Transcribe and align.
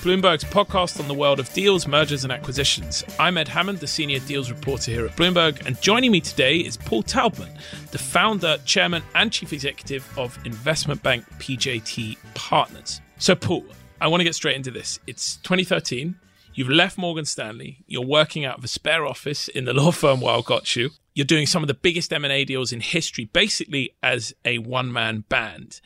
Bloomberg's 0.00 0.44
podcast 0.44 0.98
on 0.98 1.08
the 1.08 1.14
world 1.14 1.40
of 1.40 1.52
deals, 1.52 1.86
mergers, 1.86 2.24
and 2.24 2.32
acquisitions. 2.32 3.04
I'm 3.18 3.36
Ed 3.36 3.48
Hammond, 3.48 3.80
the 3.80 3.86
senior 3.86 4.18
deals 4.20 4.50
reporter 4.50 4.90
here 4.90 5.04
at 5.04 5.14
Bloomberg, 5.14 5.66
and 5.66 5.78
joining 5.82 6.10
me 6.10 6.22
today 6.22 6.56
is 6.56 6.78
Paul 6.78 7.02
Taubman, 7.02 7.50
the 7.90 7.98
founder, 7.98 8.56
chairman, 8.64 9.02
and 9.14 9.30
chief 9.30 9.52
executive 9.52 10.10
of 10.18 10.38
investment 10.46 11.02
bank 11.02 11.26
PJT 11.38 12.16
Partners. 12.32 13.02
So, 13.18 13.34
Paul, 13.34 13.66
I 14.00 14.08
want 14.08 14.20
to 14.20 14.24
get 14.24 14.34
straight 14.34 14.56
into 14.56 14.70
this. 14.70 14.98
It's 15.06 15.36
2013. 15.36 16.18
You've 16.54 16.70
left 16.70 16.96
Morgan 16.96 17.26
Stanley. 17.26 17.84
You're 17.86 18.00
working 18.00 18.46
out 18.46 18.56
of 18.56 18.64
a 18.64 18.68
spare 18.68 19.04
office 19.04 19.48
in 19.48 19.66
the 19.66 19.74
law 19.74 19.90
firm 19.90 20.22
Weil 20.22 20.42
Gotshal. 20.42 20.92
You're 21.12 21.26
doing 21.26 21.44
some 21.44 21.62
of 21.62 21.68
the 21.68 21.74
biggest 21.74 22.10
M&A 22.10 22.46
deals 22.46 22.72
in 22.72 22.80
history, 22.80 23.26
basically 23.26 23.94
as 24.02 24.32
a 24.46 24.56
one-man 24.58 25.24
band. 25.28 25.82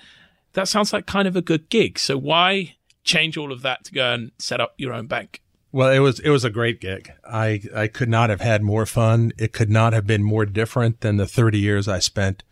That 0.53 0.69
sounds 0.69 0.93
like 0.93 1.07
kind 1.07 1.27
of 1.27 1.35
a 1.35 1.43
good 1.43 1.69
gig. 1.69 1.99
So 1.99 2.17
why 2.17 2.77
change 3.05 3.37
all 3.37 3.53
of 3.53 3.63
that 3.63 3.85
to 3.85 3.93
go 3.93 4.13
and 4.13 4.33
set 4.39 4.61
up 4.61 4.75
your 4.79 4.93
own 4.93 5.07
bank? 5.07 5.43
Well, 5.71 5.91
it 5.91 5.99
was 5.99 6.21
it 6.21 6.31
was 6.31 6.45
a 6.45 6.51
great 6.51 6.81
gig. 6.81 7.13
I 7.29 7.61
I 7.75 7.89
could 7.89 8.09
not 8.09 8.31
have 8.31 8.41
had 8.41 8.63
more 8.63 8.87
fun. 8.87 9.33
It 9.39 9.53
could 9.53 9.71
not 9.71 9.93
have 9.93 10.07
been 10.07 10.23
more 10.23 10.47
different 10.47 11.01
than 11.01 11.17
the 11.17 11.27
30 11.27 11.59
years 11.59 11.89
I 11.89 11.99
spent 11.99 12.45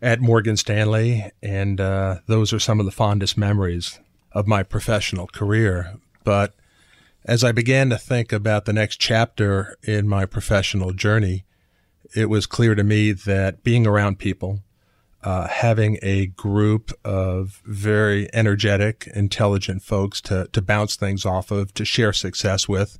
at 0.00 0.20
Morgan 0.20 0.56
Stanley, 0.56 1.30
and 1.42 1.80
uh, 1.80 2.20
those 2.26 2.52
are 2.52 2.58
some 2.58 2.80
of 2.80 2.86
the 2.86 2.92
fondest 2.92 3.36
memories 3.36 4.00
of 4.32 4.46
my 4.46 4.62
professional 4.62 5.26
career. 5.26 5.96
But 6.24 6.54
as 7.24 7.44
I 7.44 7.52
began 7.52 7.90
to 7.90 7.98
think 7.98 8.32
about 8.32 8.64
the 8.64 8.72
next 8.72 8.96
chapter 8.96 9.76
in 9.82 10.08
my 10.08 10.24
professional 10.24 10.92
journey, 10.92 11.44
it 12.14 12.30
was 12.30 12.46
clear 12.46 12.74
to 12.74 12.84
me 12.84 13.12
that 13.12 13.62
being 13.62 13.86
around 13.86 14.18
people, 14.18 14.60
uh, 15.24 15.48
having 15.48 15.98
a 16.02 16.26
group 16.26 16.92
of 17.04 17.60
very 17.64 18.32
energetic, 18.32 19.08
intelligent 19.14 19.82
folks 19.82 20.20
to, 20.22 20.48
to 20.52 20.62
bounce 20.62 20.96
things 20.96 21.26
off 21.26 21.50
of, 21.50 21.74
to 21.74 21.84
share 21.84 22.12
success 22.12 22.68
with 22.68 22.98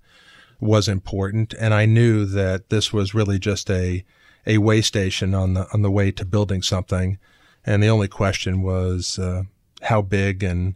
was 0.61 0.89
important. 0.89 1.55
And 1.55 1.73
I 1.73 1.87
knew 1.87 2.25
that 2.25 2.71
this 2.71 2.93
was 2.93 3.15
really 3.15 3.39
just 3.39 3.71
a, 3.71 4.05
a 4.47 4.59
way 4.59 4.81
station 4.81 5.35
on 5.35 5.55
the, 5.55 5.69
on 5.73 5.83
the 5.83 5.91
way 5.91 6.11
to 6.13 6.25
building 6.25 6.63
something. 6.63 7.19
And 7.65 7.83
the 7.83 7.89
only 7.89 8.09
question 8.09 8.63
was, 8.63 9.19
uh, 9.19 9.43
how 9.83 10.03
big 10.03 10.43
and, 10.43 10.75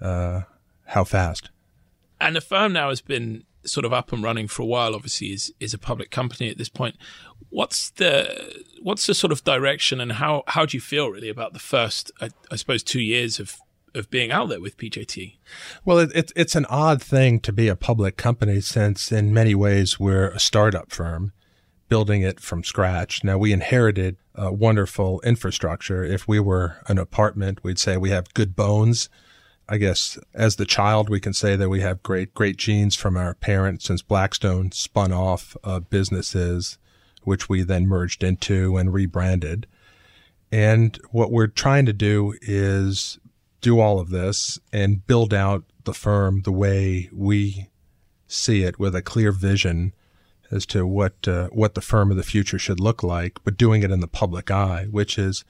uh, 0.00 0.42
how 0.86 1.04
fast. 1.04 1.50
And 2.20 2.36
the 2.36 2.40
firm 2.40 2.74
now 2.74 2.90
has 2.90 3.00
been 3.00 3.44
sort 3.66 3.84
of 3.84 3.92
up 3.92 4.12
and 4.12 4.22
running 4.22 4.48
for 4.48 4.62
a 4.62 4.66
while, 4.66 4.94
obviously 4.94 5.28
is 5.28 5.52
is 5.60 5.74
a 5.74 5.78
public 5.78 6.10
company 6.10 6.50
at 6.50 6.58
this 6.58 6.68
point. 6.68 6.96
What's 7.50 7.90
the 7.90 8.64
what's 8.82 9.06
the 9.06 9.14
sort 9.14 9.32
of 9.32 9.44
direction 9.44 10.00
and 10.00 10.12
how 10.12 10.42
how 10.48 10.66
do 10.66 10.76
you 10.76 10.80
feel 10.80 11.08
really 11.08 11.28
about 11.28 11.52
the 11.52 11.58
first 11.58 12.10
I, 12.20 12.30
I 12.50 12.56
suppose 12.56 12.82
two 12.82 13.00
years 13.00 13.38
of 13.38 13.58
of 13.94 14.10
being 14.10 14.32
out 14.32 14.48
there 14.48 14.60
with 14.60 14.76
PJT? 14.76 15.36
Well, 15.84 15.98
it, 15.98 16.10
it, 16.14 16.32
it's 16.34 16.56
an 16.56 16.66
odd 16.66 17.00
thing 17.00 17.38
to 17.40 17.52
be 17.52 17.68
a 17.68 17.76
public 17.76 18.16
company 18.16 18.60
since 18.60 19.12
in 19.12 19.32
many 19.32 19.54
ways 19.54 20.00
we're 20.00 20.28
a 20.28 20.40
startup 20.40 20.90
firm 20.90 21.32
building 21.88 22.22
it 22.22 22.40
from 22.40 22.64
scratch. 22.64 23.22
Now 23.22 23.38
we 23.38 23.52
inherited 23.52 24.16
a 24.34 24.52
wonderful 24.52 25.20
infrastructure. 25.20 26.02
If 26.02 26.26
we 26.26 26.40
were 26.40 26.78
an 26.88 26.98
apartment, 26.98 27.62
we'd 27.62 27.78
say 27.78 27.96
we 27.96 28.10
have 28.10 28.34
good 28.34 28.56
bones 28.56 29.08
I 29.68 29.78
guess 29.78 30.18
as 30.34 30.56
the 30.56 30.66
child, 30.66 31.08
we 31.08 31.20
can 31.20 31.32
say 31.32 31.56
that 31.56 31.68
we 31.68 31.80
have 31.80 32.02
great, 32.02 32.34
great 32.34 32.56
genes 32.56 32.94
from 32.96 33.16
our 33.16 33.34
parents 33.34 33.86
since 33.86 34.02
Blackstone 34.02 34.72
spun 34.72 35.12
off 35.12 35.56
uh, 35.64 35.80
businesses, 35.80 36.78
which 37.22 37.48
we 37.48 37.62
then 37.62 37.86
merged 37.86 38.22
into 38.22 38.76
and 38.76 38.92
rebranded. 38.92 39.66
And 40.52 40.98
what 41.10 41.32
we're 41.32 41.46
trying 41.46 41.86
to 41.86 41.92
do 41.92 42.34
is 42.42 43.18
do 43.60 43.80
all 43.80 43.98
of 43.98 44.10
this 44.10 44.58
and 44.72 45.06
build 45.06 45.32
out 45.32 45.64
the 45.84 45.94
firm 45.94 46.42
the 46.42 46.52
way 46.52 47.08
we 47.12 47.70
see 48.26 48.62
it 48.62 48.78
with 48.78 48.94
a 48.94 49.02
clear 49.02 49.32
vision 49.32 49.94
as 50.50 50.66
to 50.66 50.86
what 50.86 51.26
uh, 51.26 51.48
what 51.48 51.74
the 51.74 51.80
firm 51.80 52.10
of 52.10 52.16
the 52.16 52.22
future 52.22 52.58
should 52.58 52.78
look 52.78 53.02
like, 53.02 53.38
but 53.44 53.56
doing 53.56 53.82
it 53.82 53.90
in 53.90 54.00
the 54.00 54.06
public 54.06 54.50
eye, 54.50 54.86
which 54.90 55.18
is 55.18 55.44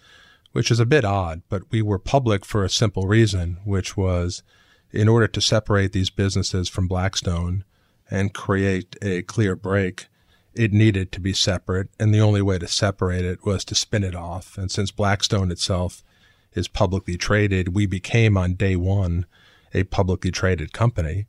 which 0.54 0.70
is 0.70 0.78
a 0.78 0.86
bit 0.86 1.04
odd, 1.04 1.42
but 1.48 1.62
we 1.72 1.82
were 1.82 1.98
public 1.98 2.44
for 2.44 2.62
a 2.62 2.70
simple 2.70 3.08
reason, 3.08 3.58
which 3.64 3.96
was 3.96 4.44
in 4.92 5.08
order 5.08 5.26
to 5.26 5.40
separate 5.40 5.90
these 5.90 6.10
businesses 6.10 6.68
from 6.68 6.86
Blackstone 6.86 7.64
and 8.08 8.32
create 8.32 8.94
a 9.02 9.22
clear 9.22 9.56
break, 9.56 10.06
it 10.54 10.72
needed 10.72 11.10
to 11.10 11.20
be 11.20 11.32
separate. 11.32 11.88
And 11.98 12.14
the 12.14 12.20
only 12.20 12.40
way 12.40 12.60
to 12.60 12.68
separate 12.68 13.24
it 13.24 13.44
was 13.44 13.64
to 13.64 13.74
spin 13.74 14.04
it 14.04 14.14
off. 14.14 14.56
And 14.56 14.70
since 14.70 14.92
Blackstone 14.92 15.50
itself 15.50 16.04
is 16.52 16.68
publicly 16.68 17.16
traded, 17.16 17.74
we 17.74 17.86
became 17.86 18.36
on 18.36 18.54
day 18.54 18.76
one 18.76 19.26
a 19.74 19.82
publicly 19.82 20.30
traded 20.30 20.72
company. 20.72 21.26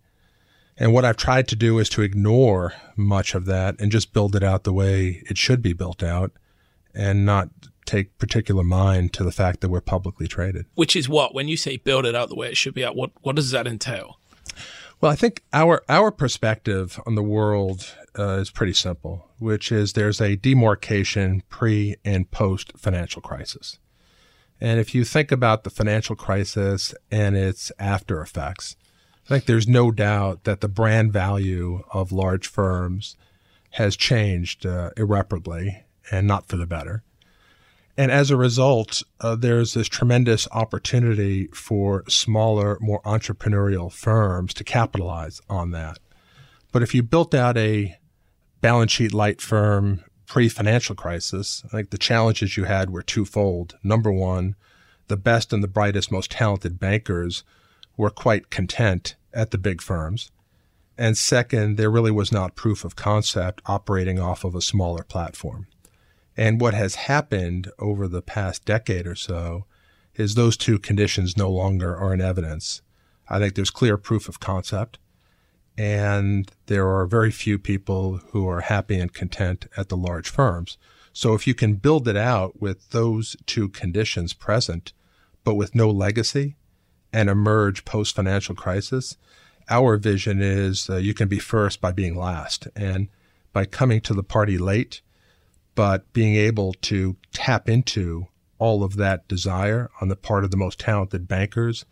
And 0.77 0.93
what 0.93 1.03
I've 1.03 1.17
tried 1.17 1.47
to 1.47 1.55
do 1.55 1.79
is 1.79 1.89
to 1.89 2.03
ignore 2.03 2.73
much 2.95 3.33
of 3.33 3.45
that 3.45 3.79
and 3.79 3.91
just 3.91 4.13
build 4.13 4.35
it 4.35 4.43
out 4.43 4.65
the 4.65 4.73
way 4.73 5.23
it 5.27 5.39
should 5.39 5.63
be 5.63 5.73
built 5.73 6.03
out 6.03 6.31
and 6.93 7.25
not 7.25 7.49
take 7.85 8.17
particular 8.17 8.63
mind 8.63 9.13
to 9.13 9.23
the 9.23 9.31
fact 9.31 9.61
that 9.61 9.69
we're 9.69 9.81
publicly 9.81 10.27
traded. 10.27 10.65
Which 10.75 10.95
is 10.95 11.07
what, 11.07 11.33
when 11.33 11.47
you 11.47 11.57
say 11.57 11.77
build 11.77 12.05
it 12.05 12.15
out 12.15 12.29
the 12.29 12.35
way 12.35 12.49
it 12.49 12.57
should 12.57 12.73
be 12.73 12.85
out, 12.85 12.95
what, 12.95 13.11
what 13.21 13.35
does 13.35 13.51
that 13.51 13.67
entail? 13.67 14.19
Well, 15.01 15.11
I 15.11 15.15
think 15.15 15.43
our 15.51 15.83
our 15.89 16.09
perspective 16.09 16.99
on 17.05 17.15
the 17.15 17.23
world 17.23 17.93
uh, 18.17 18.37
is 18.39 18.49
pretty 18.49 18.73
simple, 18.73 19.29
which 19.39 19.71
is 19.71 19.93
there's 19.93 20.21
a 20.21 20.37
demarcation 20.37 21.43
pre 21.49 21.95
and 22.05 22.31
post 22.31 22.71
financial 22.77 23.21
crisis. 23.21 23.77
And 24.61 24.79
if 24.79 24.95
you 24.95 25.03
think 25.03 25.31
about 25.31 25.63
the 25.63 25.69
financial 25.69 26.15
crisis 26.15 26.95
and 27.11 27.35
its 27.35 27.71
after 27.77 28.21
effects, 28.21 28.77
I 29.25 29.29
think 29.29 29.45
there's 29.45 29.67
no 29.67 29.91
doubt 29.91 30.45
that 30.45 30.61
the 30.61 30.69
brand 30.69 31.11
value 31.11 31.83
of 31.91 32.11
large 32.11 32.47
firms 32.47 33.17
has 33.71 33.97
changed 33.97 34.65
uh, 34.65 34.91
irreparably 34.95 35.83
and 36.09 36.25
not 36.25 36.47
for 36.47 36.55
the 36.55 36.65
better. 36.65 37.03
And 37.97 38.11
as 38.11 38.29
a 38.29 38.37
result, 38.37 39.03
uh, 39.21 39.35
there's 39.35 39.73
this 39.73 39.87
tremendous 39.87 40.47
opportunity 40.51 41.47
for 41.47 42.03
smaller, 42.09 42.77
more 42.81 43.01
entrepreneurial 43.03 43.91
firms 43.91 44.53
to 44.55 44.63
capitalize 44.63 45.39
on 45.49 45.71
that. 45.71 45.99
But 46.73 46.83
if 46.83 46.93
you 46.93 47.03
built 47.03 47.33
out 47.33 47.57
a 47.57 47.97
balance 48.59 48.91
sheet 48.91 49.13
light 49.13 49.39
firm 49.39 50.03
pre 50.27 50.49
financial 50.49 50.95
crisis, 50.95 51.63
I 51.65 51.69
think 51.69 51.89
the 51.89 51.97
challenges 51.97 52.57
you 52.57 52.65
had 52.65 52.89
were 52.89 53.01
twofold. 53.01 53.77
Number 53.81 54.11
one, 54.11 54.55
the 55.07 55.17
best 55.17 55.53
and 55.53 55.63
the 55.63 55.67
brightest, 55.67 56.11
most 56.11 56.31
talented 56.31 56.79
bankers 56.79 57.43
were 57.95 58.09
quite 58.09 58.49
content 58.49 59.15
at 59.33 59.51
the 59.51 59.57
big 59.57 59.81
firms. 59.81 60.31
And 60.97 61.17
second, 61.17 61.77
there 61.77 61.91
really 61.91 62.11
was 62.11 62.31
not 62.31 62.55
proof 62.55 62.83
of 62.83 62.95
concept 62.95 63.61
operating 63.65 64.19
off 64.19 64.43
of 64.43 64.55
a 64.55 64.61
smaller 64.61 65.03
platform. 65.03 65.67
And 66.37 66.59
what 66.59 66.73
has 66.73 66.95
happened 66.95 67.71
over 67.79 68.07
the 68.07 68.21
past 68.21 68.65
decade 68.65 69.07
or 69.07 69.15
so 69.15 69.65
is 70.15 70.35
those 70.35 70.57
two 70.57 70.79
conditions 70.79 71.37
no 71.37 71.49
longer 71.49 71.95
are 71.95 72.13
in 72.13 72.21
evidence. 72.21 72.81
I 73.29 73.39
think 73.39 73.55
there's 73.55 73.69
clear 73.69 73.97
proof 73.97 74.29
of 74.29 74.39
concept, 74.39 74.99
and 75.77 76.49
there 76.67 76.87
are 76.87 77.05
very 77.05 77.31
few 77.31 77.57
people 77.57 78.17
who 78.31 78.47
are 78.47 78.61
happy 78.61 78.99
and 78.99 79.13
content 79.13 79.67
at 79.75 79.89
the 79.89 79.97
large 79.97 80.29
firms. 80.29 80.77
So 81.11 81.33
if 81.33 81.47
you 81.47 81.53
can 81.53 81.75
build 81.75 82.07
it 82.07 82.17
out 82.17 82.61
with 82.61 82.89
those 82.89 83.35
two 83.45 83.69
conditions 83.69 84.33
present, 84.33 84.93
but 85.43 85.55
with 85.55 85.75
no 85.75 85.89
legacy 85.89 86.55
and 87.13 87.29
emerge 87.29 87.85
post 87.85 88.15
financial 88.15 88.55
crisis, 88.55 89.17
our 89.69 89.97
vision 89.97 90.41
is 90.41 90.89
uh, 90.89 90.97
you 90.97 91.13
can 91.13 91.27
be 91.27 91.39
first 91.39 91.81
by 91.81 91.91
being 91.91 92.15
last. 92.15 92.67
And 92.75 93.07
by 93.53 93.65
coming 93.65 94.01
to 94.01 94.13
the 94.13 94.23
party 94.23 94.57
late, 94.57 95.01
but 95.75 96.11
being 96.13 96.35
able 96.35 96.73
to 96.73 97.15
tap 97.33 97.69
into 97.69 98.27
all 98.57 98.83
of 98.83 98.95
that 98.95 99.27
desire 99.27 99.89
on 100.01 100.07
the 100.07 100.15
part 100.15 100.43
of 100.43 100.51
the 100.51 100.57
most 100.57 100.79
talented 100.79 101.27
bankers 101.27 101.85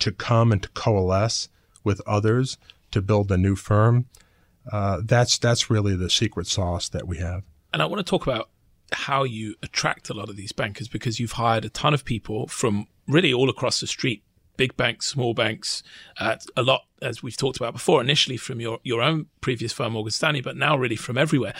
to 0.00 0.12
come 0.12 0.52
and 0.52 0.62
to 0.62 0.68
coalesce 0.70 1.48
with 1.84 2.00
others 2.06 2.58
to 2.90 3.00
build 3.00 3.30
a 3.30 3.36
new 3.36 3.56
firm. 3.56 4.06
Uh, 4.70 5.00
that's 5.04 5.38
that's 5.38 5.70
really 5.70 5.96
the 5.96 6.10
secret 6.10 6.46
sauce 6.46 6.88
that 6.88 7.06
we 7.06 7.18
have. 7.18 7.42
And 7.72 7.80
I 7.80 7.86
want 7.86 8.04
to 8.04 8.08
talk 8.08 8.26
about 8.26 8.50
how 8.92 9.24
you 9.24 9.54
attract 9.62 10.10
a 10.10 10.14
lot 10.14 10.28
of 10.28 10.36
these 10.36 10.52
bankers 10.52 10.88
because 10.88 11.20
you've 11.20 11.32
hired 11.32 11.64
a 11.64 11.70
ton 11.70 11.94
of 11.94 12.04
people 12.04 12.46
from 12.48 12.86
really 13.06 13.32
all 13.32 13.48
across 13.48 13.80
the 13.80 13.86
street 13.86 14.22
big 14.58 14.76
banks, 14.76 15.06
small 15.06 15.32
banks, 15.32 15.82
uh, 16.18 16.36
a 16.54 16.62
lot, 16.62 16.82
as 17.00 17.22
we've 17.22 17.36
talked 17.36 17.56
about 17.56 17.72
before, 17.72 18.02
initially 18.02 18.36
from 18.36 18.60
your, 18.60 18.80
your 18.82 19.00
own 19.00 19.26
previous 19.40 19.72
firm, 19.72 19.94
Morgan 19.94 20.10
Stanley, 20.10 20.42
but 20.42 20.56
now 20.56 20.76
really 20.76 20.96
from 20.96 21.16
everywhere. 21.16 21.54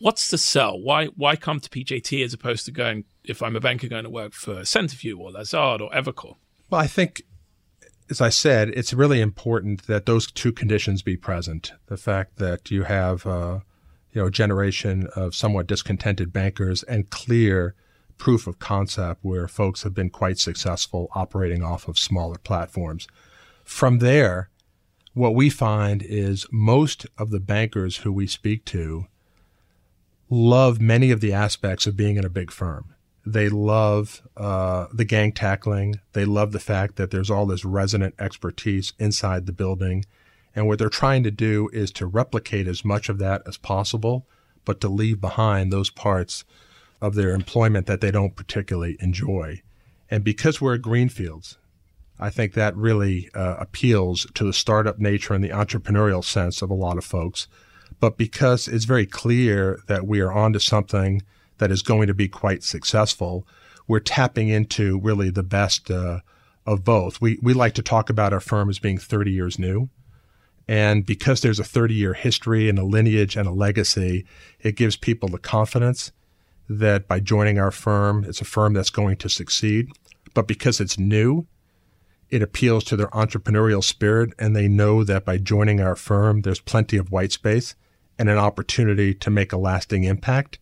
What's 0.00 0.30
the 0.30 0.38
sell? 0.38 0.80
Why 0.80 1.06
why 1.06 1.36
come 1.36 1.60
to 1.60 1.68
PJT 1.68 2.24
as 2.24 2.32
opposed 2.32 2.64
to 2.66 2.70
going, 2.70 3.04
if 3.24 3.42
I'm 3.42 3.56
a 3.56 3.60
banker, 3.60 3.88
going 3.88 4.04
to 4.04 4.10
work 4.10 4.32
for 4.32 4.56
Centerview 4.60 5.18
or 5.18 5.32
Lazard 5.32 5.80
or 5.80 5.90
Evercore? 5.90 6.36
Well, 6.70 6.80
I 6.80 6.86
think, 6.86 7.22
as 8.10 8.20
I 8.20 8.28
said, 8.28 8.68
it's 8.70 8.92
really 8.92 9.20
important 9.20 9.86
that 9.86 10.06
those 10.06 10.30
two 10.30 10.52
conditions 10.52 11.02
be 11.02 11.16
present. 11.16 11.72
The 11.86 11.96
fact 11.96 12.36
that 12.36 12.70
you 12.70 12.84
have, 12.84 13.26
uh, 13.26 13.60
you 14.12 14.20
know, 14.20 14.28
a 14.28 14.30
generation 14.30 15.08
of 15.16 15.34
somewhat 15.34 15.66
discontented 15.66 16.32
bankers 16.32 16.82
and 16.84 17.10
clear– 17.10 17.74
proof 18.18 18.46
of 18.46 18.58
concept 18.58 19.24
where 19.24 19.48
folks 19.48 19.84
have 19.84 19.94
been 19.94 20.10
quite 20.10 20.38
successful 20.38 21.08
operating 21.14 21.62
off 21.62 21.88
of 21.88 21.98
smaller 21.98 22.36
platforms. 22.36 23.06
From 23.64 24.00
there, 24.00 24.50
what 25.14 25.34
we 25.34 25.48
find 25.48 26.02
is 26.02 26.46
most 26.52 27.06
of 27.16 27.30
the 27.30 27.40
bankers 27.40 27.98
who 27.98 28.12
we 28.12 28.26
speak 28.26 28.64
to 28.66 29.06
love 30.30 30.80
many 30.80 31.10
of 31.10 31.20
the 31.20 31.32
aspects 31.32 31.86
of 31.86 31.96
being 31.96 32.16
in 32.16 32.24
a 32.24 32.30
big 32.30 32.50
firm. 32.50 32.94
They 33.24 33.48
love 33.48 34.22
uh, 34.36 34.86
the 34.92 35.04
gang 35.04 35.32
tackling. 35.32 36.00
They 36.12 36.24
love 36.24 36.52
the 36.52 36.60
fact 36.60 36.96
that 36.96 37.10
there's 37.10 37.30
all 37.30 37.46
this 37.46 37.64
resonant 37.64 38.14
expertise 38.18 38.92
inside 38.98 39.46
the 39.46 39.52
building. 39.52 40.04
And 40.54 40.66
what 40.66 40.78
they're 40.78 40.88
trying 40.88 41.24
to 41.24 41.30
do 41.30 41.68
is 41.72 41.90
to 41.92 42.06
replicate 42.06 42.66
as 42.66 42.84
much 42.84 43.08
of 43.08 43.18
that 43.18 43.42
as 43.46 43.58
possible, 43.58 44.26
but 44.64 44.80
to 44.80 44.88
leave 44.88 45.20
behind 45.20 45.72
those 45.72 45.90
parts 45.90 46.44
of 47.00 47.14
their 47.14 47.32
employment 47.32 47.86
that 47.86 48.00
they 48.00 48.10
don't 48.10 48.34
particularly 48.34 48.96
enjoy. 49.00 49.62
And 50.10 50.24
because 50.24 50.60
we're 50.60 50.74
at 50.74 50.82
Greenfields, 50.82 51.58
I 52.18 52.30
think 52.30 52.54
that 52.54 52.76
really 52.76 53.30
uh, 53.34 53.56
appeals 53.58 54.26
to 54.34 54.44
the 54.44 54.52
startup 54.52 54.98
nature 54.98 55.34
and 55.34 55.44
the 55.44 55.50
entrepreneurial 55.50 56.24
sense 56.24 56.62
of 56.62 56.70
a 56.70 56.74
lot 56.74 56.98
of 56.98 57.04
folks. 57.04 57.46
But 58.00 58.16
because 58.16 58.68
it's 58.68 58.84
very 58.84 59.06
clear 59.06 59.80
that 59.88 60.06
we 60.06 60.20
are 60.20 60.32
onto 60.32 60.58
something 60.58 61.22
that 61.58 61.70
is 61.70 61.82
going 61.82 62.06
to 62.06 62.14
be 62.14 62.28
quite 62.28 62.62
successful, 62.62 63.46
we're 63.86 64.00
tapping 64.00 64.48
into 64.48 65.00
really 65.00 65.30
the 65.30 65.42
best 65.42 65.90
uh, 65.90 66.20
of 66.66 66.84
both. 66.84 67.20
We, 67.20 67.38
we 67.42 67.54
like 67.54 67.74
to 67.74 67.82
talk 67.82 68.10
about 68.10 68.32
our 68.32 68.40
firm 68.40 68.68
as 68.68 68.78
being 68.78 68.98
30 68.98 69.32
years 69.32 69.58
new. 69.58 69.88
And 70.68 71.06
because 71.06 71.40
there's 71.40 71.58
a 71.58 71.64
30 71.64 71.94
year 71.94 72.12
history 72.12 72.68
and 72.68 72.78
a 72.78 72.84
lineage 72.84 73.36
and 73.36 73.48
a 73.48 73.52
legacy, 73.52 74.26
it 74.60 74.76
gives 74.76 74.96
people 74.96 75.28
the 75.30 75.38
confidence 75.38 76.12
that 76.68 77.08
by 77.08 77.20
joining 77.20 77.58
our 77.58 77.70
firm, 77.70 78.24
it's 78.24 78.42
a 78.42 78.44
firm 78.44 78.74
that's 78.74 78.90
going 78.90 79.16
to 79.16 79.30
succeed. 79.30 79.88
But 80.34 80.46
because 80.46 80.78
it's 80.78 80.98
new, 80.98 81.46
it 82.28 82.42
appeals 82.42 82.84
to 82.84 82.96
their 82.96 83.08
entrepreneurial 83.08 83.82
spirit, 83.82 84.34
and 84.38 84.54
they 84.54 84.68
know 84.68 85.02
that 85.02 85.24
by 85.24 85.38
joining 85.38 85.80
our 85.80 85.96
firm, 85.96 86.42
there's 86.42 86.60
plenty 86.60 86.98
of 86.98 87.10
white 87.10 87.32
space 87.32 87.74
and 88.18 88.28
an 88.28 88.38
opportunity 88.38 89.14
to 89.14 89.30
make 89.30 89.52
a 89.52 89.58
lasting 89.58 90.04
impact. 90.04 90.58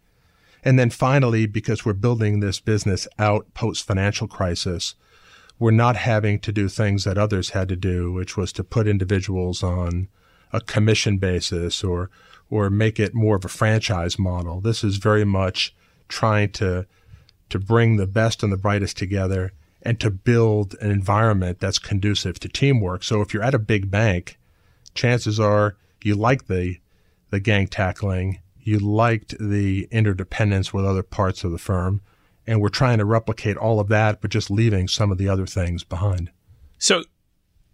And 0.63 0.79
then 0.79 0.91
finally, 0.91 1.47
because 1.47 1.85
we're 1.85 1.93
building 1.93 2.41
this 2.41 2.61
business 2.61 3.07
out 3.19 3.53
post 3.55 3.87
financial 3.87 4.27
crisis, 4.27 4.95
we're 5.59 5.71
not 5.71 5.97
having 5.97 6.39
to 6.41 6.53
do 6.53 6.69
things 6.69 7.05
that 7.05 7.17
others 7.17 7.51
had 7.51 7.69
to 7.69 7.77
do, 7.77 8.13
which 8.13 8.37
was 8.37 8.53
to 8.53 8.65
put 8.65 8.89
individuals 8.89 9.63
on 9.63 10.09
a 10.53 10.61
commission 10.61 11.19
basis 11.19 11.83
or 11.83 12.11
or 12.49 12.71
make 12.71 13.01
it 13.01 13.15
more 13.15 13.37
of 13.37 13.45
a 13.45 13.49
franchise 13.49 14.19
model. 14.19 14.61
This 14.61 14.85
is 14.85 14.97
very 14.97 15.25
much 15.25 15.75
trying 16.09 16.51
to 16.53 16.87
to 17.49 17.59
bring 17.59 17.97
the 17.97 18.07
best 18.07 18.43
and 18.43 18.53
the 18.53 18.57
brightest 18.57 18.97
together 18.97 19.53
and 19.83 20.01
to 20.01 20.11
build 20.11 20.75
an 20.81 20.91
environment 20.91 21.61
that's 21.61 21.79
conducive 21.79 22.41
to 22.41 22.49
teamwork. 22.49 23.05
So 23.05 23.21
if 23.21 23.33
you're 23.33 23.43
at 23.43 23.55
a 23.55 23.59
big 23.59 23.89
bank, 23.91 24.37
chances 24.95 25.39
are 25.39 25.77
you 26.03 26.17
like 26.17 26.47
the 26.47 26.79
the 27.31 27.41
gang 27.41 27.67
tackling, 27.67 28.41
you 28.59 28.79
liked 28.79 29.37
the 29.39 29.89
interdependence 29.91 30.73
with 30.73 30.85
other 30.85 31.03
parts 31.03 31.45
of 31.45 31.53
the 31.53 31.59
firm, 31.59 32.01
and 32.47 32.61
we're 32.61 32.69
trying 32.69 32.99
to 32.99 33.05
replicate 33.05 33.57
all 33.57 33.81
of 33.81 33.89
that, 33.89 34.21
but 34.21 34.31
just 34.31 34.51
leaving 34.51 34.89
some 34.89 35.11
of 35.13 35.19
the 35.19 35.29
other 35.29 35.47
things 35.47 35.85
behind. 35.85 36.31
So 36.79 37.05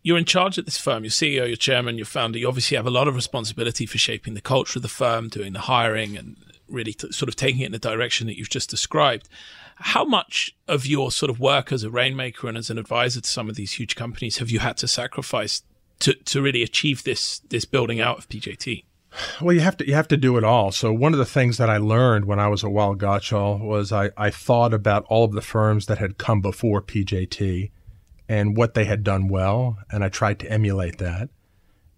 you're 0.03 0.19
in 0.19 0.25
charge 0.25 0.59
at 0.59 0.65
this 0.65 0.79
firm. 0.79 1.05
You're 1.05 1.11
CEO, 1.11 1.47
you're 1.47 1.57
chairman, 1.57 1.97
you're 1.97 2.05
founder. 2.05 2.39
You 2.39 2.49
obviously 2.49 2.77
have 2.77 2.87
a 2.87 2.91
lot 2.91 3.09
of 3.09 3.15
responsibility 3.15 3.87
for 3.87 3.99
shaping 3.99 4.35
the 4.35 4.41
culture 4.41 4.79
of 4.79 4.83
the 4.83 4.89
firm, 4.89 5.29
doing 5.29 5.53
the 5.53 5.61
hiring 5.61 6.17
and 6.17 6.37
really 6.69 6.93
t- 6.93 7.13
sort 7.13 7.29
of 7.29 7.37
taking 7.37 7.61
it 7.61 7.67
in 7.67 7.73
the 7.73 7.79
direction 7.79 8.27
that 8.27 8.37
you've 8.37 8.51
just 8.51 8.71
described. 8.71 9.29
How 9.77 10.05
much 10.05 10.55
of 10.69 10.87
your 10.87 11.11
sort 11.11 11.31
of 11.31 11.41
work 11.41 11.73
as 11.73 11.85
a 11.85 11.91
rainmaker 11.91 12.49
and 12.49 12.57
as 12.57 12.71
an 12.71 12.79
advisor 12.79 13.21
to 13.21 13.29
some 13.29 13.49
of 13.49 13.57
these 13.57 13.73
huge 13.73 13.97
companies 13.97 14.39
have 14.39 14.51
you 14.51 14.59
had 14.59 14.77
to 14.79 14.89
sacrifice 14.89 15.63
to, 16.01 16.15
to 16.15 16.43
really 16.43 16.63
achieve 16.63 17.05
this 17.05 17.41
this 17.49 17.65
building 17.65 18.01
out 18.01 18.19
of 18.19 18.29
PJT? 18.29 18.85
Well, 19.41 19.55
you 19.55 19.61
have 19.61 19.77
to 19.79 19.87
you 19.87 19.95
have 19.95 20.09
to 20.09 20.17
do 20.17 20.37
it 20.37 20.45
all. 20.45 20.73
So 20.73 20.93
one 20.93 21.13
of 21.13 21.19
the 21.19 21.25
things 21.25 21.59
that 21.59 21.69
I 21.69 21.77
learned 21.77 22.25
when 22.25 22.39
I 22.39 22.49
was 22.49 22.65
at 22.65 22.71
Weil 22.71 22.95
Gotshal 22.95 23.61
was 23.61 23.93
I, 23.93 24.11
I 24.17 24.31
thought 24.31 24.73
about 24.73 25.05
all 25.09 25.25
of 25.25 25.33
the 25.33 25.43
firms 25.43 25.87
that 25.87 25.99
had 25.99 26.19
come 26.19 26.41
before 26.41 26.81
PJT 26.81 27.71
and 28.29 28.57
what 28.57 28.75
they 28.75 28.85
had 28.87 29.05
done 29.05 29.29
well, 29.29 29.79
and 29.91 30.03
I 30.03 30.09
tried 30.09 30.39
to 30.41 30.51
emulate 30.51 30.99
that. 30.99 31.29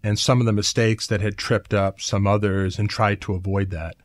And 0.02 0.19
some 0.19 0.40
of 0.40 0.46
the 0.46 0.52
mistakes 0.52 1.06
that 1.06 1.20
had 1.20 1.38
tripped 1.38 1.72
up 1.72 2.00
some 2.00 2.26
others 2.26 2.78
and 2.78 2.90
tried 2.90 3.20
to 3.22 3.34
avoid 3.34 3.70
that. 3.70 3.96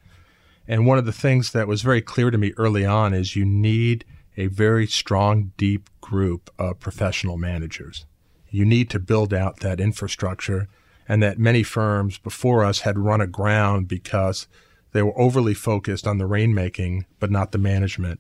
And 0.67 0.85
one 0.85 1.00
of 1.00 1.05
the 1.05 1.12
things 1.12 1.51
that 1.51 1.67
was 1.67 1.81
very 1.81 2.01
clear 2.01 2.29
to 2.29 2.38
me 2.38 2.53
early 2.55 2.85
on 2.85 3.13
is 3.13 3.35
you 3.35 3.44
need 3.44 4.05
a 4.38 4.47
very 4.47 4.85
strong, 4.85 5.51
deep 5.57 5.89
group 6.00 6.50
of 6.59 6.79
professional 6.79 7.38
managers. 7.38 8.05
You 8.50 8.65
need 8.65 8.89
to 8.91 9.00
build 9.00 9.33
out 9.33 9.59
that 9.62 9.79
infrastructure, 9.79 10.67
and 11.09 11.23
that 11.23 11.39
many 11.39 11.63
firms 11.63 12.19
before 12.19 12.63
us 12.63 12.81
had 12.81 13.00
run 13.00 13.19
aground 13.19 13.88
because 13.88 14.47
they 14.91 15.01
were 15.01 15.19
overly 15.19 15.56
focused 15.56 16.07
on 16.07 16.19
the 16.19 16.27
rainmaking, 16.27 17.03
but 17.19 17.31
not 17.31 17.51
the 17.51 17.57
management 17.57 18.19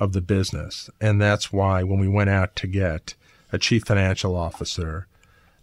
of 0.00 0.12
the 0.12 0.20
business. 0.20 0.90
And 1.00 1.22
that's 1.22 1.52
why 1.52 1.84
when 1.84 2.00
we 2.00 2.08
went 2.08 2.30
out 2.30 2.56
to 2.56 2.66
get 2.66 3.14
a 3.52 3.58
chief 3.58 3.84
financial 3.84 4.36
officer, 4.36 5.06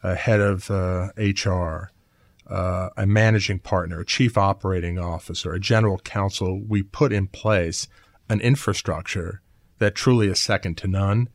a 0.01 0.15
head 0.15 0.39
of 0.39 0.71
uh, 0.71 1.09
HR, 1.17 1.91
uh, 2.47 2.89
a 2.95 3.05
managing 3.05 3.59
partner, 3.59 3.99
a 3.99 4.05
chief 4.05 4.37
operating 4.37 4.97
officer, 4.97 5.53
a 5.53 5.59
general 5.59 5.99
counsel, 5.99 6.61
we 6.65 6.81
put 6.81 7.11
in 7.11 7.27
place 7.27 7.87
an 8.29 8.39
infrastructure 8.39 9.41
that 9.79 9.95
truly 9.95 10.27
is 10.27 10.39
second 10.39 10.77
to 10.77 10.87
none 10.87 11.27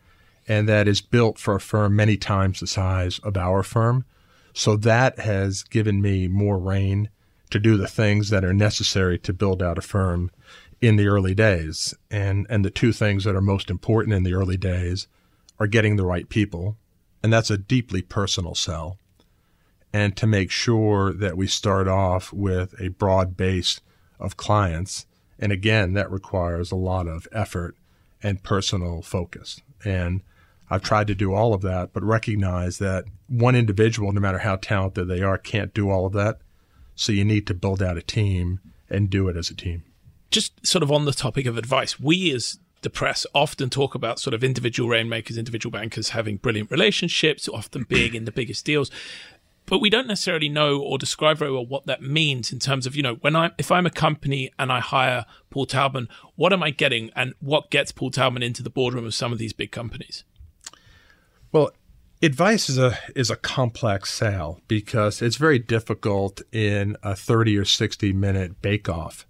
and 0.48 0.68
that 0.68 0.88
is 0.88 1.00
built 1.00 1.38
for 1.38 1.56
a 1.56 1.60
firm 1.60 1.94
many 1.94 2.16
times 2.16 2.60
the 2.60 2.66
size 2.66 3.18
of 3.18 3.36
our 3.36 3.62
firm. 3.62 4.04
So 4.56 4.74
that 4.78 5.18
has 5.18 5.62
given 5.62 6.00
me 6.00 6.28
more 6.28 6.58
reign 6.58 7.10
to 7.50 7.58
do 7.58 7.76
the 7.76 7.86
things 7.86 8.30
that 8.30 8.42
are 8.42 8.54
necessary 8.54 9.18
to 9.18 9.34
build 9.34 9.62
out 9.62 9.76
a 9.76 9.82
firm 9.82 10.30
in 10.80 10.96
the 10.96 11.08
early 11.08 11.34
days. 11.34 11.94
And, 12.10 12.46
and 12.48 12.64
the 12.64 12.70
two 12.70 12.92
things 12.92 13.24
that 13.24 13.36
are 13.36 13.42
most 13.42 13.68
important 13.68 14.14
in 14.14 14.22
the 14.22 14.32
early 14.32 14.56
days 14.56 15.08
are 15.60 15.66
getting 15.66 15.96
the 15.96 16.06
right 16.06 16.26
people. 16.30 16.78
And 17.22 17.30
that's 17.30 17.50
a 17.50 17.58
deeply 17.58 18.00
personal 18.00 18.54
sell 18.54 18.98
and 19.92 20.16
to 20.16 20.26
make 20.26 20.50
sure 20.50 21.12
that 21.12 21.36
we 21.36 21.46
start 21.46 21.86
off 21.86 22.32
with 22.32 22.74
a 22.80 22.88
broad 22.88 23.36
base 23.36 23.82
of 24.18 24.38
clients. 24.38 25.04
And 25.38 25.52
again, 25.52 25.92
that 25.92 26.10
requires 26.10 26.72
a 26.72 26.76
lot 26.76 27.06
of 27.06 27.28
effort 27.30 27.76
and 28.22 28.42
personal 28.42 29.02
focus. 29.02 29.60
And 29.84 30.22
I've 30.68 30.82
tried 30.82 31.06
to 31.08 31.14
do 31.14 31.32
all 31.32 31.54
of 31.54 31.62
that, 31.62 31.92
but 31.92 32.02
recognize 32.02 32.78
that 32.78 33.04
one 33.28 33.54
individual, 33.54 34.12
no 34.12 34.20
matter 34.20 34.38
how 34.38 34.56
talented 34.56 35.08
they 35.08 35.22
are, 35.22 35.38
can't 35.38 35.72
do 35.72 35.90
all 35.90 36.06
of 36.06 36.12
that. 36.14 36.38
So 36.94 37.12
you 37.12 37.24
need 37.24 37.46
to 37.46 37.54
build 37.54 37.82
out 37.82 37.96
a 37.96 38.02
team 38.02 38.60
and 38.88 39.10
do 39.10 39.28
it 39.28 39.36
as 39.36 39.50
a 39.50 39.54
team. 39.54 39.84
Just 40.30 40.66
sort 40.66 40.82
of 40.82 40.90
on 40.90 41.04
the 41.04 41.12
topic 41.12 41.46
of 41.46 41.56
advice, 41.56 42.00
we 42.00 42.32
as 42.32 42.58
the 42.82 42.90
press 42.90 43.26
often 43.34 43.70
talk 43.70 43.94
about 43.94 44.18
sort 44.18 44.34
of 44.34 44.42
individual 44.42 44.88
rainmakers, 44.88 45.38
individual 45.38 45.70
bankers 45.70 46.10
having 46.10 46.36
brilliant 46.36 46.70
relationships, 46.70 47.48
often 47.48 47.84
big 47.84 48.14
in 48.14 48.24
the 48.24 48.32
biggest 48.32 48.64
deals 48.64 48.90
but 49.66 49.80
we 49.80 49.90
don't 49.90 50.06
necessarily 50.06 50.48
know 50.48 50.80
or 50.80 50.96
describe 50.96 51.36
very 51.36 51.52
well 51.52 51.66
what 51.66 51.86
that 51.86 52.00
means 52.00 52.52
in 52.52 52.58
terms 52.58 52.86
of 52.86 52.96
you 52.96 53.02
know 53.02 53.16
when 53.16 53.36
I 53.36 53.50
if 53.58 53.70
I'm 53.70 53.84
a 53.84 53.90
company 53.90 54.50
and 54.58 54.72
I 54.72 54.80
hire 54.80 55.26
Paul 55.50 55.66
Taubman, 55.66 56.08
what 56.36 56.52
am 56.52 56.62
I 56.62 56.70
getting 56.70 57.10
and 57.14 57.34
what 57.40 57.70
gets 57.70 57.92
Paul 57.92 58.10
Taubman 58.10 58.42
into 58.42 58.62
the 58.62 58.70
boardroom 58.70 59.04
of 59.04 59.14
some 59.14 59.32
of 59.32 59.38
these 59.38 59.52
big 59.52 59.72
companies? 59.72 60.24
Well, 61.52 61.70
Advice 62.22 62.70
is 62.70 62.78
a 62.78 62.98
is 63.14 63.30
a 63.30 63.36
complex 63.36 64.10
sale 64.10 64.58
because 64.68 65.20
it's 65.20 65.36
very 65.36 65.58
difficult 65.58 66.40
in 66.50 66.96
a 67.02 67.14
30 67.14 67.58
or 67.58 67.64
60 67.66 68.14
minute 68.14 68.62
bake 68.62 68.88
off 68.88 69.26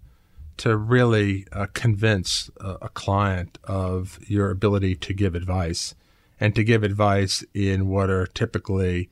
to 0.55 0.77
really 0.77 1.45
uh, 1.51 1.67
convince 1.73 2.49
a, 2.61 2.77
a 2.83 2.89
client 2.89 3.57
of 3.65 4.19
your 4.27 4.49
ability 4.49 4.95
to 4.95 5.13
give 5.13 5.35
advice 5.35 5.95
and 6.39 6.55
to 6.55 6.63
give 6.63 6.81
advice 6.81 7.43
in 7.53 7.89
what 7.89 8.09
are 8.09 8.25
typically 8.25 9.09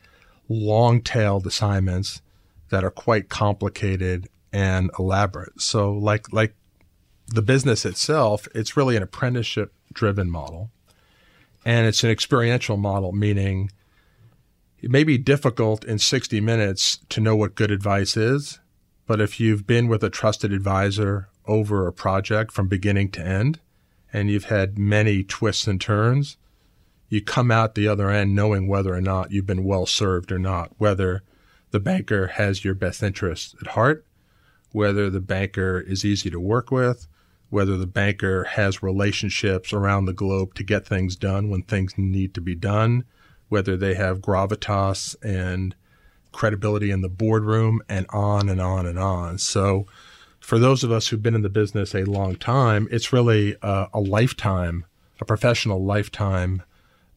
long 0.48 1.02
tailed 1.02 1.46
assignments 1.46 2.22
that 2.70 2.84
are 2.86 2.92
quite 2.92 3.28
complicated 3.28 4.30
and 4.54 4.90
elaborate. 4.98 5.60
So 5.60 5.92
like 5.92 6.32
like 6.32 6.56
the 7.28 7.42
business 7.42 7.84
itself, 7.84 8.48
it's 8.56 8.78
really 8.78 8.96
an 8.96 9.04
apprenticeship 9.04 9.74
driven 9.92 10.32
model. 10.32 10.72
And 11.66 11.88
it's 11.88 12.04
an 12.04 12.12
experiential 12.12 12.78
model, 12.78 13.12
meaning 13.12 13.72
it 14.80 14.92
may 14.92 15.04
be 15.04 15.18
difficult 15.18 15.84
in 15.84 15.98
60 15.98 16.40
minutes 16.40 17.00
to 17.10 17.20
know 17.20 17.36
what 17.36 17.56
good 17.56 17.72
advice 17.72 18.16
is, 18.16 18.60
but 19.08 19.20
if 19.20 19.40
you've 19.40 19.66
been 19.66 19.88
with 19.88 20.04
a 20.04 20.12
trusted 20.12 20.54
advisor 20.54 21.28
over 21.48 21.88
a 21.88 21.94
project 21.94 22.52
from 22.52 22.68
beginning 22.68 23.10
to 23.12 23.26
end 23.26 23.60
and 24.14 24.30
you've 24.30 24.46
had 24.46 24.78
many 24.78 25.24
twists 25.24 25.68
and 25.68 25.82
turns, 25.82 26.38
you 27.10 27.22
come 27.22 27.50
out 27.50 27.76
the 27.76 27.88
other 27.88 28.10
end 28.10 28.36
knowing 28.36 28.68
whether 28.68 28.94
or 28.94 29.02
not 29.02 29.32
you've 29.32 29.46
been 29.46 29.64
well 29.64 29.86
served 29.86 30.32
or 30.32 30.40
not, 30.40 30.72
whether 30.78 31.24
the 31.72 31.80
banker 31.80 32.28
has 32.28 32.64
your 32.64 32.74
best 32.74 33.04
interests 33.04 33.56
at 33.62 33.68
heart, 33.72 34.06
whether 34.72 35.10
the 35.10 35.20
banker 35.20 35.80
is 35.80 36.06
easy 36.06 36.30
to 36.30 36.40
work 36.40 36.72
with, 36.72 37.08
whether 37.50 37.78
the 37.78 37.88
banker 37.88 38.44
has 38.44 38.84
relationships 38.84 39.72
around 39.72 40.06
the 40.06 40.14
globe 40.14 40.54
to 40.56 40.64
get 40.64 40.86
things 40.86 41.16
done 41.16 41.50
when 41.50 41.62
things 41.64 41.98
need 41.98 42.34
to 42.34 42.42
be 42.42 42.56
done, 42.56 43.04
whether 43.50 43.78
they 43.78 43.94
have 43.94 44.20
gravitas 44.20 45.16
and 45.24 45.76
credibility 46.32 46.92
in 46.92 47.02
the 47.02 47.10
boardroom, 47.10 47.82
and 47.88 48.06
on 48.10 48.50
and 48.50 48.60
on 48.60 48.86
and 48.86 49.00
on. 49.00 49.38
So, 49.38 49.86
for 50.40 50.60
those 50.60 50.84
of 50.84 50.92
us 50.92 51.08
who've 51.08 51.24
been 51.24 51.34
in 51.34 51.42
the 51.42 51.50
business 51.50 51.96
a 51.96 52.04
long 52.04 52.36
time, 52.36 52.88
it's 52.92 53.12
really 53.12 53.56
a, 53.62 53.88
a 53.94 54.00
lifetime, 54.00 54.86
a 55.20 55.26
professional 55.26 55.84
lifetime 55.84 56.62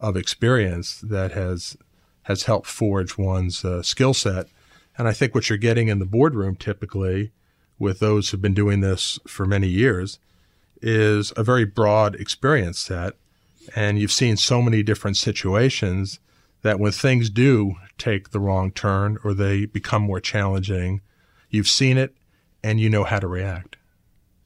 of 0.01 0.17
experience 0.17 1.01
that 1.01 1.33
has 1.33 1.77
has 2.23 2.45
helped 2.45 2.67
forge 2.67 3.17
one's 3.17 3.65
uh, 3.65 3.83
skill 3.83 4.15
set. 4.15 4.47
And 4.97 5.09
I 5.09 5.13
think 5.13 5.35
what 5.35 5.49
you're 5.49 5.59
getting 5.59 5.89
in 5.89 5.99
the 5.99 6.05
boardroom 6.05 6.57
typically 6.57 7.33
with 7.79 8.01
those 8.01 8.31
who've 8.31 8.43
been 8.43 8.55
doing 8.55 8.81
this 8.81 9.19
for 9.27 9.47
many 9.47 9.69
years 9.69 10.19
is 10.81 11.33
a 11.37 11.45
very 11.45 11.65
broad 11.65 12.15
experience 12.17 12.79
set. 12.79 13.15
And 13.75 13.99
you've 13.99 14.13
seen 14.13 14.37
so 14.37 14.63
many 14.63 14.83
different 14.83 15.17
situations 15.17 16.21
that 16.63 16.81
when 16.81 16.93
things 16.93 17.31
do 17.31 17.75
take 17.99 18.31
the 18.31 18.41
wrong 18.41 18.71
turn 18.71 19.19
or 19.23 19.35
they 19.35 19.67
become 19.67 20.03
more 20.03 20.21
challenging, 20.21 21.01
you've 21.51 21.69
seen 21.69 21.99
it 21.99 22.15
and 22.63 22.81
you 22.81 22.89
know 22.89 23.05
how 23.05 23.19
to 23.19 23.29
react. 23.29 23.77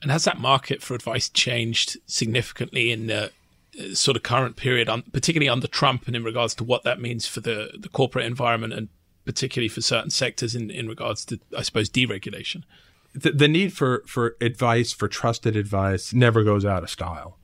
And 0.03 0.11
has 0.11 0.25
that 0.25 0.41
market 0.41 0.83
for 0.83 0.95
advice 0.95 1.29
changed 1.29 1.97
significantly 2.07 2.91
in 2.91 3.07
the 3.07 3.31
uh, 3.79 3.95
sort 3.95 4.17
of 4.17 4.23
current 4.23 4.57
period, 4.57 4.89
on, 4.89 5.03
particularly 5.13 5.49
under 5.49 5.69
Trump, 5.69 6.07
and 6.07 6.17
in 6.17 6.25
regards 6.25 6.55
to 6.57 6.65
what 6.65 6.83
that 6.83 7.01
means 7.01 7.27
for 7.27 7.41
the, 7.41 7.71
the 7.79 7.89
corporate 7.89 8.27
environment 8.27 8.73
and 8.73 8.89
particularly 9.25 9.69
for 9.69 9.81
certain 9.81 10.11
sectors 10.11 10.57
in, 10.57 10.71
in 10.71 10.89
regards 10.89 11.25
to, 11.27 11.39
I 11.57 11.63
suppose, 11.63 11.89
deregulation? 11.89 12.65
The, 13.15 13.33
the 13.33 13.49
need 13.49 13.73
for, 13.73 14.03
for 14.07 14.37
advice, 14.41 14.93
for 14.93 15.09
trusted 15.09 15.57
advice, 15.57 16.15
never 16.15 16.43
goes 16.43 16.65
out 16.65 16.83
of 16.83 16.91
style. 16.91 17.39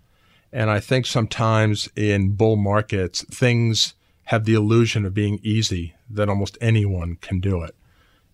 And 0.53 0.71
I 0.71 0.81
think 0.81 1.05
sometimes 1.05 1.89
in 1.95 2.31
bull 2.31 2.57
markets, 2.57 3.23
things 3.25 3.95
have 4.25 4.45
the 4.45 4.55
illusion 4.55 5.05
of 5.05 5.15
being 5.15 5.41
easy, 5.43 5.95
that 6.11 6.29
almost 6.29 6.57
anyone 6.61 7.17
can 7.21 7.41
do 7.41 7.63
it. 7.63 7.75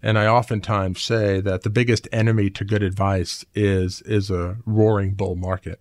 And 0.03 0.19
I 0.19 0.27
oftentimes 0.27 1.01
say 1.01 1.41
that 1.41 1.63
the 1.63 1.71
biggest 1.71 2.07
enemy 2.13 2.51
to 2.51 2.65
good 2.65 2.83
advice 2.83 3.45
is 3.55 4.03
is 4.03 4.31
a 4.31 4.59
roaring 4.67 5.15
bull 5.15 5.35
market 5.35 5.81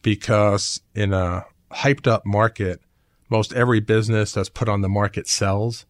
because 0.00 0.80
in 0.94 1.12
a 1.12 1.46
hyped 1.72 2.06
up 2.06 2.24
market, 2.24 2.82
most 3.28 3.52
every 3.54 3.80
business 3.80 4.32
that's 4.32 4.48
put 4.48 4.68
on 4.68 4.82
the 4.82 4.88
market 4.88 5.26
sells 5.26 5.86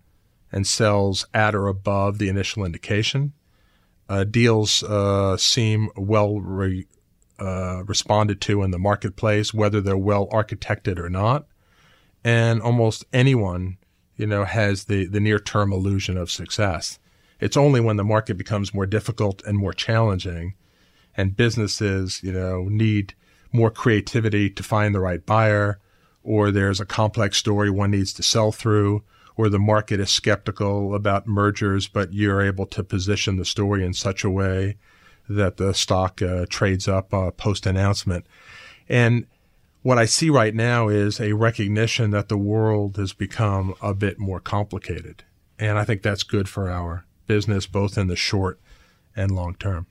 and 0.50 0.66
sells 0.66 1.26
at 1.34 1.54
or 1.54 1.66
above 1.66 2.18
the 2.18 2.28
initial 2.28 2.64
indication. 2.64 3.32
Uh, 4.08 4.24
deals 4.24 4.82
uh, 4.82 5.36
seem 5.36 5.88
well 5.96 6.38
re, 6.40 6.86
uh, 7.38 7.82
responded 7.84 8.40
to 8.42 8.62
in 8.62 8.70
the 8.70 8.78
marketplace, 8.78 9.54
whether 9.54 9.80
they're 9.80 9.96
well 9.96 10.26
architected 10.28 10.98
or 10.98 11.08
not. 11.08 11.46
And 12.24 12.60
almost 12.60 13.04
anyone, 13.12 13.78
you 14.16 14.26
know, 14.26 14.44
has 14.44 14.84
the, 14.84 15.06
the 15.06 15.20
near 15.20 15.38
term 15.38 15.72
illusion 15.72 16.16
of 16.16 16.30
success. 16.30 16.98
It's 17.40 17.56
only 17.56 17.80
when 17.80 17.96
the 17.96 18.04
market 18.04 18.36
becomes 18.36 18.74
more 18.74 18.86
difficult 18.86 19.42
and 19.44 19.58
more 19.58 19.72
challenging 19.72 20.54
and 21.16 21.36
businesses, 21.36 22.22
you 22.22 22.32
know, 22.32 22.68
need 22.68 23.14
more 23.52 23.70
creativity 23.70 24.48
to 24.50 24.62
find 24.62 24.94
the 24.94 25.00
right 25.00 25.24
buyer, 25.26 25.78
or 26.22 26.50
there's 26.50 26.80
a 26.80 26.86
complex 26.86 27.36
story 27.36 27.70
one 27.70 27.90
needs 27.90 28.12
to 28.14 28.22
sell 28.22 28.52
through, 28.52 29.02
or 29.42 29.48
the 29.48 29.58
market 29.58 29.98
is 29.98 30.08
skeptical 30.08 30.94
about 30.94 31.26
mergers, 31.26 31.88
but 31.88 32.12
you're 32.12 32.40
able 32.40 32.64
to 32.64 32.84
position 32.84 33.34
the 33.34 33.44
story 33.44 33.84
in 33.84 33.92
such 33.92 34.22
a 34.22 34.30
way 34.30 34.76
that 35.28 35.56
the 35.56 35.74
stock 35.74 36.22
uh, 36.22 36.46
trades 36.48 36.86
up 36.86 37.12
uh, 37.12 37.32
post 37.32 37.66
announcement. 37.66 38.24
And 38.88 39.26
what 39.82 39.98
I 39.98 40.04
see 40.04 40.30
right 40.30 40.54
now 40.54 40.86
is 40.86 41.18
a 41.18 41.32
recognition 41.32 42.12
that 42.12 42.28
the 42.28 42.38
world 42.38 42.96
has 42.98 43.12
become 43.12 43.74
a 43.82 43.94
bit 43.94 44.16
more 44.16 44.38
complicated. 44.38 45.24
And 45.58 45.76
I 45.76 45.84
think 45.84 46.02
that's 46.02 46.22
good 46.22 46.48
for 46.48 46.70
our 46.70 47.04
business, 47.26 47.66
both 47.66 47.98
in 47.98 48.06
the 48.06 48.14
short 48.14 48.60
and 49.16 49.32
long 49.32 49.56
term. 49.56 49.88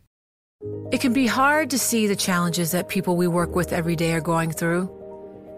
It 0.93 1.01
can 1.01 1.11
be 1.11 1.27
hard 1.27 1.69
to 1.71 1.77
see 1.77 2.07
the 2.07 2.15
challenges 2.15 2.71
that 2.71 2.87
people 2.87 3.17
we 3.17 3.27
work 3.27 3.53
with 3.53 3.73
every 3.73 3.97
day 3.97 4.13
are 4.13 4.21
going 4.21 4.51
through. 4.51 5.00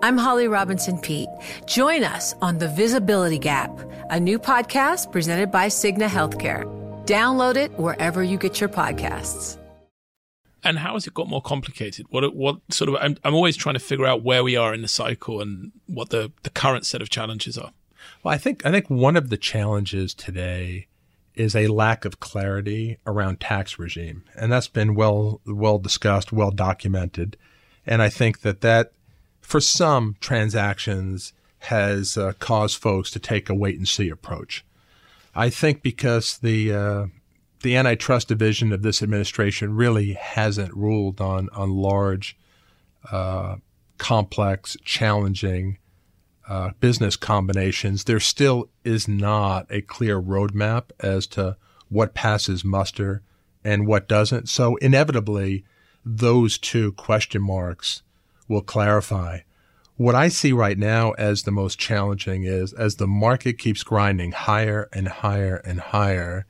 I'm 0.04 0.18
Holly 0.18 0.50
Robinson 0.50 0.98
Peete. 0.98 1.30
Join 1.66 2.04
us 2.04 2.36
on 2.42 2.58
The 2.58 2.68
Visibility 2.68 3.40
Gap, 3.40 3.72
a 4.10 4.20
new 4.20 4.38
podcast 4.38 5.14
presented 5.14 5.50
by 5.50 5.68
Cigna 5.68 6.10
Healthcare. 6.10 6.66
Download 7.06 7.56
it 7.56 7.72
wherever 7.80 8.22
you 8.22 8.38
get 8.38 8.60
your 8.60 8.68
podcasts. 8.68 9.58
And 10.62 10.78
how 10.78 10.96
has 10.96 11.08
it 11.08 11.14
got 11.14 11.30
more 11.30 11.42
complicated? 11.42 12.06
What 12.10 12.36
what 12.36 12.58
sort 12.70 12.90
of 12.90 12.98
I'm, 13.00 13.16
I'm 13.24 13.34
always 13.34 13.56
trying 13.56 13.76
to 13.76 13.80
figure 13.80 14.06
out 14.06 14.24
where 14.24 14.44
we 14.44 14.58
are 14.58 14.74
in 14.74 14.82
the 14.82 14.90
cycle 14.90 15.40
and 15.40 15.72
what 15.88 16.10
the, 16.10 16.34
the 16.44 16.50
current 16.50 16.86
set 16.86 17.02
of 17.02 17.10
challenges 17.10 17.58
are. 17.58 17.72
Well, 18.24 18.34
I 18.34 18.38
think 18.38 18.66
I 18.66 18.72
think 18.72 18.90
one 18.90 19.16
of 19.16 19.30
the 19.30 19.38
challenges 19.38 20.14
today 20.14 20.88
is 21.34 21.56
a 21.56 21.68
lack 21.68 22.04
of 22.04 22.20
clarity 22.20 22.98
around 23.08 23.40
tax 23.40 23.80
regime, 23.80 24.26
and 24.36 24.52
that's 24.52 24.68
been 24.68 24.96
well 24.96 25.40
well 25.46 25.80
discussed, 25.80 26.34
well 26.34 26.52
documented, 26.52 27.38
and 27.86 28.02
I 28.02 28.10
think 28.10 28.42
that 28.42 28.60
that 28.60 28.92
for 29.44 29.62
some 29.62 30.16
transactions 30.20 31.34
has 31.60 32.18
uh, 32.18 32.34
caused 32.40 32.82
folks 32.82 33.12
to 33.12 33.20
take 33.20 33.50
a 33.50 33.54
wait 33.54 33.78
and 33.78 33.88
see 33.88 34.10
approach. 34.10 34.66
I 35.36 35.50
think 35.50 35.82
because 35.82 36.38
the 36.40 36.74
uh, 36.74 37.06
the 37.62 37.76
antitrust 37.76 38.28
division 38.28 38.72
of 38.72 38.82
this 38.82 39.02
administration 39.02 39.76
really 39.76 40.14
hasn't 40.14 40.74
ruled 40.74 41.22
on 41.22 41.50
on 41.54 41.72
large, 41.72 42.38
uh, 43.12 43.58
complex, 43.98 44.76
challenging 44.84 45.78
uh, 46.48 46.72
business 46.80 47.16
combinations, 47.16 48.04
there 48.04 48.20
still 48.20 48.70
is 48.84 49.08
not 49.08 49.66
a 49.70 49.82
clear 49.82 50.22
roadmap 50.22 50.92
as 51.00 51.26
to 51.28 51.56
what 51.90 52.14
passes 52.14 52.66
muster 52.66 53.22
and 53.64 53.88
what 53.88 54.10
doesn't. 54.10 54.50
So 54.50 54.76
inevitably, 54.78 55.64
those 56.06 56.58
two 56.58 56.92
question 56.94 57.42
marks 57.42 58.04
will 58.48 58.62
clarify. 58.62 59.40
What 59.96 60.16
I 60.16 60.28
see 60.28 60.52
right 60.52 60.78
now 60.78 61.12
as 61.12 61.44
the 61.44 61.52
most 61.52 61.78
challenging 61.78 62.44
is 62.44 62.74
as 62.74 62.96
the 62.96 63.08
market 63.08 63.58
keeps 63.58 63.84
grinding 63.84 64.32
higher 64.32 64.90
and 64.92 65.08
higher 65.08 65.58
and 65.58 65.80
higher, 65.80 66.46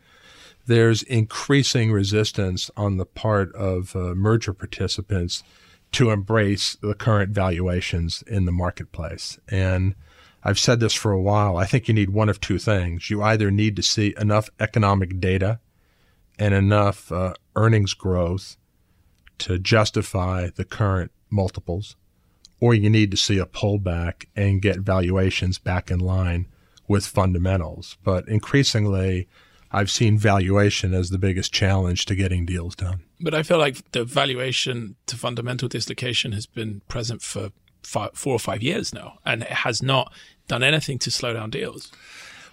there's 0.65 1.03
increasing 1.03 1.91
resistance 1.91 2.71
on 2.77 2.97
the 2.97 3.05
part 3.05 3.53
of 3.53 3.95
uh, 3.95 4.15
merger 4.15 4.53
participants 4.53 5.43
to 5.91 6.09
embrace 6.09 6.77
the 6.81 6.95
current 6.95 7.31
valuations 7.31 8.23
in 8.27 8.45
the 8.45 8.51
marketplace. 8.51 9.39
And 9.49 9.93
I've 10.43 10.59
said 10.59 10.79
this 10.79 10.93
for 10.93 11.11
a 11.11 11.21
while. 11.21 11.57
I 11.57 11.65
think 11.65 11.87
you 11.87 11.93
need 11.93 12.09
one 12.09 12.29
of 12.29 12.39
two 12.39 12.59
things. 12.59 13.09
You 13.09 13.21
either 13.21 13.51
need 13.51 13.75
to 13.75 13.83
see 13.83 14.13
enough 14.19 14.49
economic 14.59 15.19
data 15.19 15.59
and 16.39 16.53
enough 16.53 17.11
uh, 17.11 17.33
earnings 17.55 17.93
growth 17.93 18.57
to 19.39 19.59
justify 19.59 20.49
the 20.55 20.65
current 20.65 21.11
multiples, 21.33 21.95
or 22.59 22.73
you 22.73 22.89
need 22.89 23.11
to 23.11 23.17
see 23.17 23.39
a 23.39 23.45
pullback 23.45 24.25
and 24.35 24.61
get 24.61 24.79
valuations 24.79 25.57
back 25.57 25.91
in 25.91 25.99
line 25.99 26.47
with 26.87 27.05
fundamentals. 27.05 27.97
But 28.03 28.27
increasingly, 28.27 29.27
I've 29.71 29.89
seen 29.89 30.17
valuation 30.17 30.93
as 30.93 31.09
the 31.09 31.17
biggest 31.17 31.51
challenge 31.51 32.05
to 32.05 32.15
getting 32.15 32.45
deals 32.45 32.75
done. 32.75 33.03
But 33.19 33.33
I 33.33 33.41
feel 33.43 33.57
like 33.57 33.91
the 33.91 34.05
valuation 34.05 34.95
to 35.07 35.17
fundamental 35.17 35.67
dislocation 35.67 36.31
has 36.33 36.45
been 36.45 36.81
present 36.87 37.21
for 37.21 37.51
five, 37.81 38.11
four 38.13 38.35
or 38.35 38.39
five 38.39 38.61
years 38.61 38.93
now, 38.93 39.17
and 39.25 39.41
it 39.41 39.49
has 39.49 39.81
not 39.81 40.13
done 40.47 40.63
anything 40.63 40.99
to 40.99 41.11
slow 41.11 41.33
down 41.33 41.49
deals. 41.49 41.91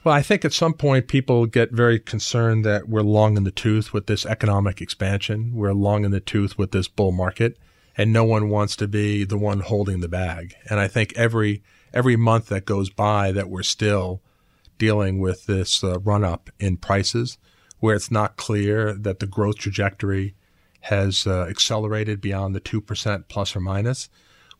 Well, 0.02 0.14
I 0.14 0.22
think 0.22 0.46
at 0.46 0.54
some 0.54 0.72
point 0.72 1.08
people 1.08 1.44
get 1.44 1.72
very 1.72 1.98
concerned 1.98 2.64
that 2.64 2.88
we're 2.88 3.02
long 3.02 3.36
in 3.36 3.44
the 3.44 3.50
tooth 3.50 3.92
with 3.92 4.06
this 4.06 4.24
economic 4.24 4.80
expansion. 4.80 5.52
We're 5.54 5.74
long 5.74 6.04
in 6.06 6.10
the 6.10 6.20
tooth 6.20 6.56
with 6.56 6.72
this 6.72 6.88
bull 6.88 7.12
market, 7.12 7.58
and 8.00 8.14
no 8.14 8.24
one 8.24 8.48
wants 8.48 8.76
to 8.76 8.88
be 8.88 9.24
the 9.24 9.36
one 9.36 9.60
holding 9.60 10.00
the 10.00 10.08
bag. 10.08 10.54
And 10.70 10.80
I 10.80 10.88
think 10.88 11.12
every 11.16 11.62
every 11.92 12.16
month 12.16 12.46
that 12.46 12.64
goes 12.64 12.88
by 12.88 13.30
that 13.32 13.50
we're 13.50 13.62
still 13.62 14.22
dealing 14.78 15.20
with 15.20 15.44
this 15.44 15.84
uh, 15.84 15.98
run 15.98 16.24
up 16.24 16.48
in 16.58 16.78
prices, 16.78 17.36
where 17.78 17.94
it's 17.94 18.10
not 18.10 18.38
clear 18.38 18.94
that 18.94 19.18
the 19.18 19.26
growth 19.26 19.58
trajectory 19.58 20.34
has 20.84 21.26
uh, 21.26 21.42
accelerated 21.50 22.22
beyond 22.22 22.54
the 22.54 22.60
two 22.60 22.80
percent 22.80 23.28
plus 23.28 23.54
or 23.54 23.60
minus, 23.60 24.08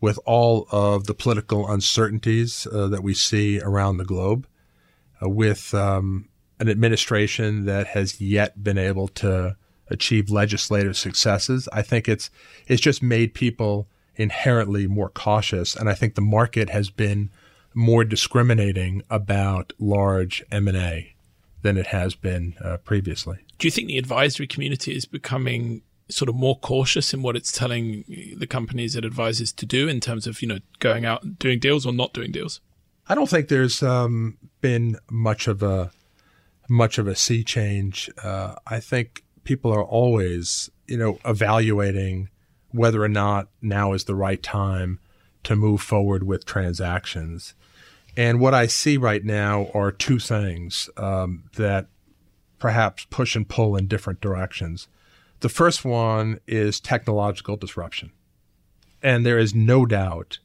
with 0.03 0.19
all 0.27 0.67
of 0.71 1.07
the 1.07 1.15
political 1.15 1.67
uncertainties 1.67 2.67
uh, 2.67 2.89
that 2.89 3.03
we 3.03 3.15
see 3.15 3.59
around 3.59 3.97
the 3.97 4.05
globe 4.05 4.47
uh, 5.23 5.31
with 5.31 5.73
um, 5.73 6.29
an 6.59 6.69
administration 6.69 7.65
that 7.65 7.87
has 7.87 8.21
yet 8.21 8.63
been 8.63 8.77
able 8.77 9.09
to 9.09 9.57
achieve 9.91 10.31
legislative 10.31 10.97
successes. 10.97 11.69
I 11.73 11.83
think 11.83 12.09
it's 12.09 12.31
it's 12.67 12.81
just 12.81 13.03
made 13.03 13.35
people 13.35 13.89
inherently 14.17 14.87
more 14.87 15.11
cautious, 15.11 15.77
and 15.77 15.89
I 15.89 15.95
think 15.95 16.15
the 16.15 16.21
market 16.21 16.71
has 16.71 16.91
been 16.91 17.31
more 17.75 18.05
discriminating 18.05 19.03
about 19.11 19.73
large 19.79 20.43
M 20.51 20.69
and 20.69 20.77
A 20.77 21.15
than 21.63 21.77
it 21.77 21.89
has 21.89 22.15
been 22.15 22.55
uh, 22.65 22.79
previously. 22.79 23.39
Do 23.59 23.67
you 23.67 23.71
think 23.71 23.89
the 23.89 23.99
advisory 23.99 24.47
community 24.47 24.97
is 24.97 25.05
becoming 25.05 25.83
sort 26.09 26.29
of 26.29 26.35
more 26.35 26.59
cautious 26.59 27.15
in 27.15 27.23
what 27.23 27.37
it's 27.37 27.53
telling 27.53 28.05
the 28.37 28.47
companies 28.47 28.97
it 28.97 29.05
advises 29.05 29.53
to 29.53 29.67
do 29.67 29.89
in 29.89 30.01
terms 30.01 30.27
of 30.27 30.43
you 30.43 30.49
know 30.49 30.59
going 30.79 31.05
out 31.05 31.23
and 31.23 31.39
doing 31.39 31.59
deals 31.59 31.87
or 31.87 31.93
not 31.93 32.13
doing 32.13 32.33
deals? 32.33 32.61
I 33.09 33.15
don't 33.15 33.29
think 33.29 33.49
there's 33.49 33.83
um, 33.83 34.39
been 34.61 34.97
much 35.11 35.49
of 35.49 35.63
a 35.63 35.91
much 36.69 36.99
of 36.99 37.09
a 37.09 37.17
sea 37.17 37.43
change. 37.43 38.09
Uh, 38.23 38.55
I 38.67 38.81
think 38.81 39.25
people 39.51 39.75
are 39.75 39.83
always, 39.83 40.71
you 40.87 40.97
know, 40.97 41.19
evaluating 41.25 42.29
whether 42.71 43.03
or 43.03 43.09
not 43.09 43.49
now 43.61 43.93
is 43.93 44.05
the 44.05 44.15
right 44.15 44.45
time 44.45 45.01
to 45.43 45.57
move 45.57 45.83
forward 45.83 46.23
with 46.23 46.45
transactions. 46.45 47.55
And 48.17 48.39
what 48.39 48.55
I 48.55 48.69
see 48.69 48.97
right 48.97 49.25
now 49.25 49.67
are 49.75 49.91
two 49.91 50.21
things 50.21 50.89
um, 50.97 51.51
that 51.57 51.89
perhaps 52.61 53.09
push 53.11 53.35
and 53.35 53.49
pull 53.49 53.75
in 53.75 53.89
different 53.89 54.21
directions. 54.21 54.87
The 55.41 55.49
first 55.49 55.85
one 55.85 56.39
is 56.47 56.79
technological 56.79 57.57
disruption. 57.57 58.13
And 59.03 59.27
there 59.27 59.39
is 59.39 59.53
no 59.53 59.85
doubt 59.85 60.39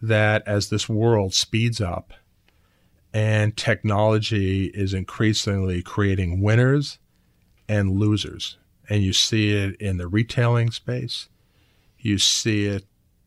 that 0.00 0.46
as 0.46 0.68
this 0.68 0.88
world 0.88 1.34
speeds 1.34 1.80
up 1.80 2.14
and 3.12 3.56
technology 3.56 4.66
is 4.66 4.94
increasingly 4.94 5.82
creating 5.82 6.40
winners 6.40 7.00
and 7.68 7.98
losers, 7.98 8.56
and 8.88 9.02
you 9.02 9.12
see 9.12 9.52
it 9.52 9.76
in 9.80 9.96
the 9.96 10.08
retailing 10.08 10.70
space, 10.70 11.28
you 11.98 12.18
see 12.18 12.66
it 12.66 12.84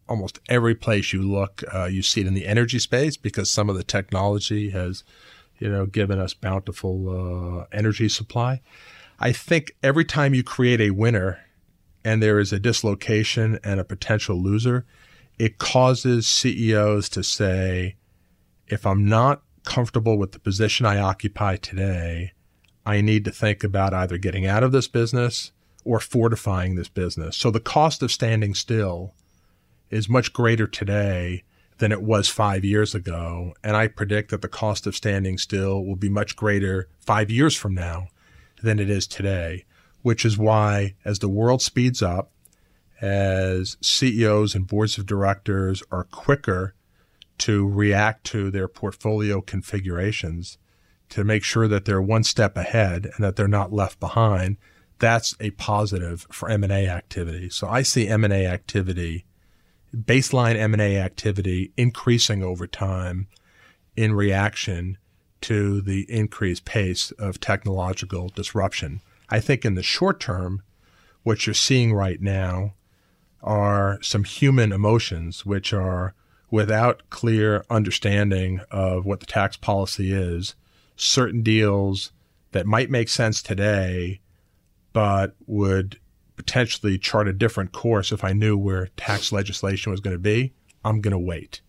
almost 0.07 0.39
every 0.47 0.75
place 0.75 1.13
you 1.13 1.21
look. 1.21 1.63
Uh, 1.73 1.85
you 1.85 2.01
see 2.01 2.21
it 2.21 2.27
in 2.27 2.33
the 2.33 2.45
energy 2.45 2.79
space 2.79 3.17
because 3.17 3.51
some 3.51 3.69
of 3.69 3.75
the 3.75 3.83
technology 3.83 4.69
has, 4.69 5.03
you 5.59 5.69
know, 5.69 5.85
given 5.85 6.19
us 6.19 6.33
bountiful 6.33 7.61
uh, 7.61 7.65
energy 7.71 8.07
supply. 8.09 8.61
I 9.19 9.31
think 9.31 9.71
every 9.81 10.05
time 10.05 10.33
you 10.33 10.43
create 10.43 10.79
a 10.79 10.91
winner 10.91 11.39
and 12.05 12.21
there 12.21 12.39
is 12.39 12.53
a 12.53 12.59
dislocation 12.59 13.59
and 13.63 13.79
a 13.79 13.83
potential 13.83 14.41
loser, 14.41 14.85
it 15.39 15.57
causes 15.57 16.27
CEOs 16.27 17.09
to 17.09 17.23
say, 17.23 17.95
if 18.67 18.85
I'm 18.85 19.05
not 19.07 19.41
comfortable 19.65 20.17
with 20.17 20.31
the 20.31 20.39
position 20.39 20.85
I 20.85 20.99
occupy 20.99 21.57
today, 21.57 22.31
I 22.87 23.01
need 23.01 23.25
to 23.25 23.31
think 23.31 23.65
about 23.65 23.93
either 23.93 24.17
getting 24.17 24.45
out 24.45 24.63
of 24.63 24.71
this 24.71 24.87
business 24.87 25.51
or 25.83 25.99
fortifying 25.99 26.75
this 26.75 26.87
business. 26.87 27.35
So 27.35 27.51
the 27.51 27.59
cost 27.59 28.01
of 28.01 28.13
standing 28.13 28.53
still 28.53 29.13
is 29.89 30.07
much 30.07 30.31
greater 30.31 30.67
today 30.67 31.43
than 31.79 31.91
it 31.91 32.01
was 32.01 32.29
five 32.29 32.63
years 32.63 32.95
ago. 32.95 33.53
And 33.61 33.75
I 33.75 33.89
predict 33.89 34.31
that 34.31 34.41
the 34.41 34.47
cost 34.47 34.87
of 34.87 34.95
standing 34.95 35.37
still 35.37 35.83
will 35.83 35.97
be 35.97 36.07
much 36.07 36.37
greater 36.37 36.87
five 37.01 37.29
years 37.29 37.57
from 37.57 37.73
now 37.73 38.07
than 38.63 38.79
it 38.79 38.89
is 38.89 39.05
today, 39.05 39.65
which 40.01 40.23
is 40.23 40.37
why 40.37 40.95
as 41.03 41.19
the 41.19 41.27
world 41.27 41.61
speeds 41.61 42.01
up, 42.01 42.31
as 43.01 43.75
CEOs 43.81 44.55
and 44.55 44.65
boards 44.65 44.97
of 44.97 45.05
directors 45.05 45.83
are 45.91 46.05
quicker 46.05 46.73
to 47.39 47.67
react 47.67 48.23
to 48.27 48.49
their 48.49 48.69
portfolio 48.69 49.41
configurations 49.41 50.57
to 51.09 51.23
make 51.23 51.43
sure 51.43 51.67
that 51.67 51.85
they're 51.85 52.01
one 52.01 52.23
step 52.23 52.57
ahead 52.57 53.09
and 53.15 53.23
that 53.23 53.35
they're 53.35 53.47
not 53.47 53.73
left 53.73 53.99
behind 53.99 54.57
that's 54.99 55.35
a 55.39 55.51
positive 55.51 56.25
for 56.31 56.49
M&A 56.49 56.87
activity. 56.87 57.49
So 57.49 57.67
i 57.67 57.81
see 57.81 58.07
M&A 58.07 58.45
activity 58.45 59.25
baseline 59.95 60.55
M&A 60.55 60.97
activity 60.97 61.71
increasing 61.77 62.43
over 62.43 62.67
time 62.67 63.27
in 63.95 64.13
reaction 64.13 64.97
to 65.41 65.81
the 65.81 66.05
increased 66.09 66.65
pace 66.65 67.11
of 67.11 67.39
technological 67.39 68.29
disruption. 68.29 69.01
I 69.29 69.39
think 69.39 69.63
in 69.63 69.75
the 69.75 69.83
short 69.83 70.19
term 70.19 70.61
what 71.23 71.45
you're 71.45 71.53
seeing 71.53 71.93
right 71.93 72.21
now 72.21 72.73
are 73.41 73.99
some 74.01 74.23
human 74.23 74.71
emotions, 74.71 75.45
which 75.45 75.73
are 75.73 76.13
without 76.49 77.09
clear 77.09 77.63
understanding 77.69 78.61
of 78.71 79.05
what 79.05 79.19
the 79.19 79.25
tax 79.25 79.57
policy 79.57 80.13
is, 80.13 80.55
certain 80.97 81.41
deals 81.41 82.11
that 82.51 82.65
might 82.65 82.89
make 82.89 83.07
sense 83.07 83.41
today, 83.41 84.19
but 84.93 85.35
would 85.45 85.99
potentially 86.35 86.97
chart 86.97 87.27
a 87.27 87.33
different 87.33 87.71
course 87.71 88.11
if 88.11 88.23
I 88.23 88.33
knew 88.33 88.57
where 88.57 88.87
tax 88.97 89.31
legislation 89.31 89.91
was 89.91 90.01
going 90.01 90.15
to 90.15 90.19
be. 90.19 90.53
I'm 90.83 91.01
going 91.01 91.11
to 91.11 91.17
wait. 91.17 91.61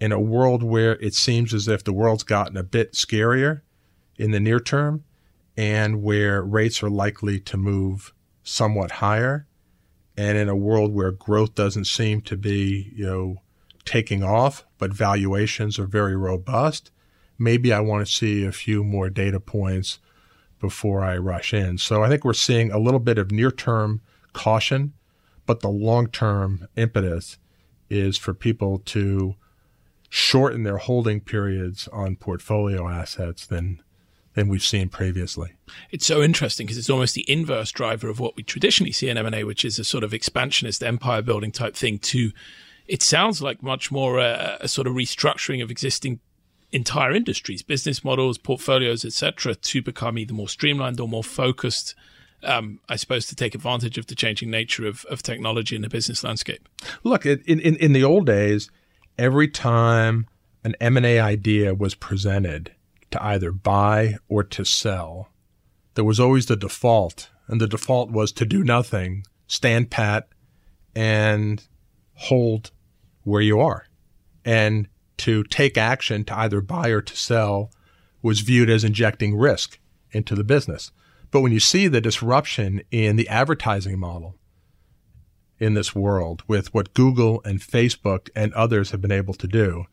In 0.00 0.12
a 0.12 0.20
world 0.20 0.62
where 0.62 0.94
it 0.96 1.14
seems 1.14 1.54
as 1.54 1.68
if 1.68 1.84
the 1.84 1.92
world's 1.92 2.24
gotten 2.24 2.56
a 2.56 2.62
bit 2.62 2.92
scarier 2.92 3.62
in 4.16 4.30
the 4.32 4.40
near 4.40 4.60
term 4.60 5.04
and 5.56 6.02
where 6.02 6.42
rates 6.42 6.82
are 6.82 6.90
likely 6.90 7.38
to 7.40 7.56
move 7.56 8.12
somewhat 8.42 8.92
higher, 8.92 9.46
and 10.16 10.36
in 10.36 10.48
a 10.48 10.56
world 10.56 10.92
where 10.92 11.10
growth 11.10 11.54
doesn't 11.54 11.86
seem 11.86 12.20
to 12.22 12.36
be, 12.36 12.92
you 12.94 13.06
know, 13.06 13.36
taking 13.84 14.22
off, 14.22 14.64
but 14.78 14.92
valuations 14.92 15.78
are 15.78 15.86
very 15.86 16.16
robust, 16.16 16.90
maybe 17.42 17.72
I 17.72 17.80
want 17.80 18.06
to 18.06 18.12
see 18.12 18.44
a 18.44 18.52
few 18.52 18.84
more 18.84 19.10
data 19.10 19.40
points 19.40 19.98
before 20.60 21.02
I 21.02 21.16
rush 21.16 21.52
in. 21.52 21.78
So 21.78 22.02
I 22.02 22.08
think 22.08 22.24
we're 22.24 22.32
seeing 22.32 22.70
a 22.70 22.78
little 22.78 23.00
bit 23.00 23.18
of 23.18 23.32
near 23.32 23.50
term 23.50 24.00
caution, 24.32 24.92
but 25.44 25.60
the 25.60 25.68
long 25.68 26.06
term 26.06 26.68
impetus 26.76 27.38
is 27.90 28.16
for 28.16 28.32
people 28.32 28.78
to 28.78 29.34
shorten 30.08 30.62
their 30.62 30.78
holding 30.78 31.20
periods 31.20 31.88
on 31.88 32.16
portfolio 32.16 32.88
assets 32.88 33.46
than 33.46 33.82
than 34.34 34.48
we've 34.48 34.64
seen 34.64 34.88
previously. 34.88 35.52
It's 35.90 36.06
so 36.06 36.22
interesting 36.22 36.66
because 36.66 36.78
it's 36.78 36.88
almost 36.88 37.14
the 37.14 37.30
inverse 37.30 37.70
driver 37.70 38.08
of 38.08 38.18
what 38.18 38.34
we 38.34 38.42
traditionally 38.42 38.92
see 38.92 39.10
in 39.10 39.18
M&A, 39.18 39.44
which 39.44 39.62
is 39.62 39.78
a 39.78 39.84
sort 39.84 40.04
of 40.04 40.14
expansionist 40.14 40.82
empire 40.82 41.20
building 41.20 41.52
type 41.52 41.76
thing 41.76 41.98
to 41.98 42.30
it 42.86 43.02
sounds 43.02 43.42
like 43.42 43.62
much 43.62 43.90
more 43.90 44.18
a, 44.18 44.58
a 44.60 44.68
sort 44.68 44.86
of 44.86 44.94
restructuring 44.94 45.62
of 45.62 45.70
existing 45.70 46.20
entire 46.72 47.12
industries, 47.12 47.62
business 47.62 48.02
models, 48.02 48.38
portfolios, 48.38 49.04
etc., 49.04 49.54
to 49.54 49.82
become 49.82 50.18
either 50.18 50.34
more 50.34 50.48
streamlined 50.48 51.00
or 51.00 51.08
more 51.08 51.24
focused. 51.24 51.94
Um, 52.42 52.80
I 52.88 52.96
suppose 52.96 53.26
to 53.26 53.36
take 53.36 53.54
advantage 53.54 53.98
of 53.98 54.06
the 54.08 54.16
changing 54.16 54.50
nature 54.50 54.86
of, 54.86 55.04
of 55.04 55.22
technology 55.22 55.76
in 55.76 55.82
the 55.82 55.88
business 55.88 56.24
landscape. 56.24 56.68
Look, 57.04 57.24
in, 57.24 57.38
in, 57.46 57.76
in 57.76 57.92
the 57.92 58.02
old 58.02 58.26
days, 58.26 58.68
every 59.16 59.46
time 59.46 60.26
an 60.64 60.74
M&A 60.80 61.20
idea 61.20 61.72
was 61.72 61.94
presented, 61.94 62.72
to 63.12 63.24
either 63.24 63.52
buy 63.52 64.16
or 64.28 64.42
to 64.42 64.64
sell. 64.64 65.28
There 65.94 66.04
was 66.04 66.18
always 66.18 66.46
the 66.46 66.56
default, 66.56 67.30
and 67.46 67.60
the 67.60 67.68
default 67.68 68.10
was 68.10 68.32
to 68.32 68.44
do 68.44 68.64
nothing, 68.64 69.24
stand 69.46 69.90
pat, 69.90 70.28
and 70.94 71.62
hold 72.14 72.72
where 73.22 73.42
you 73.42 73.60
are. 73.60 73.86
And 74.44 74.88
to 75.22 75.44
take 75.44 75.78
action 75.78 76.24
to 76.24 76.36
either 76.36 76.60
buy 76.60 76.88
or 76.88 77.00
to 77.00 77.16
sell 77.16 77.70
was 78.22 78.40
viewed 78.40 78.68
as 78.68 78.82
injecting 78.82 79.36
risk 79.36 79.78
into 80.10 80.34
the 80.34 80.44
business. 80.44 80.90
But 81.30 81.40
when 81.42 81.52
you 81.52 81.60
see 81.60 81.86
the 81.86 82.00
disruption 82.00 82.82
in 82.90 83.16
the 83.16 83.28
advertising 83.28 83.98
model 83.98 84.36
in 85.58 85.74
this 85.74 85.94
world 85.94 86.42
with 86.48 86.74
what 86.74 86.92
Google 86.92 87.40
and 87.44 87.60
Facebook 87.60 88.30
and 88.34 88.52
others 88.54 88.90
have 88.90 89.00
been 89.00 89.12
able 89.12 89.34
to 89.34 89.46
do, 89.46 89.86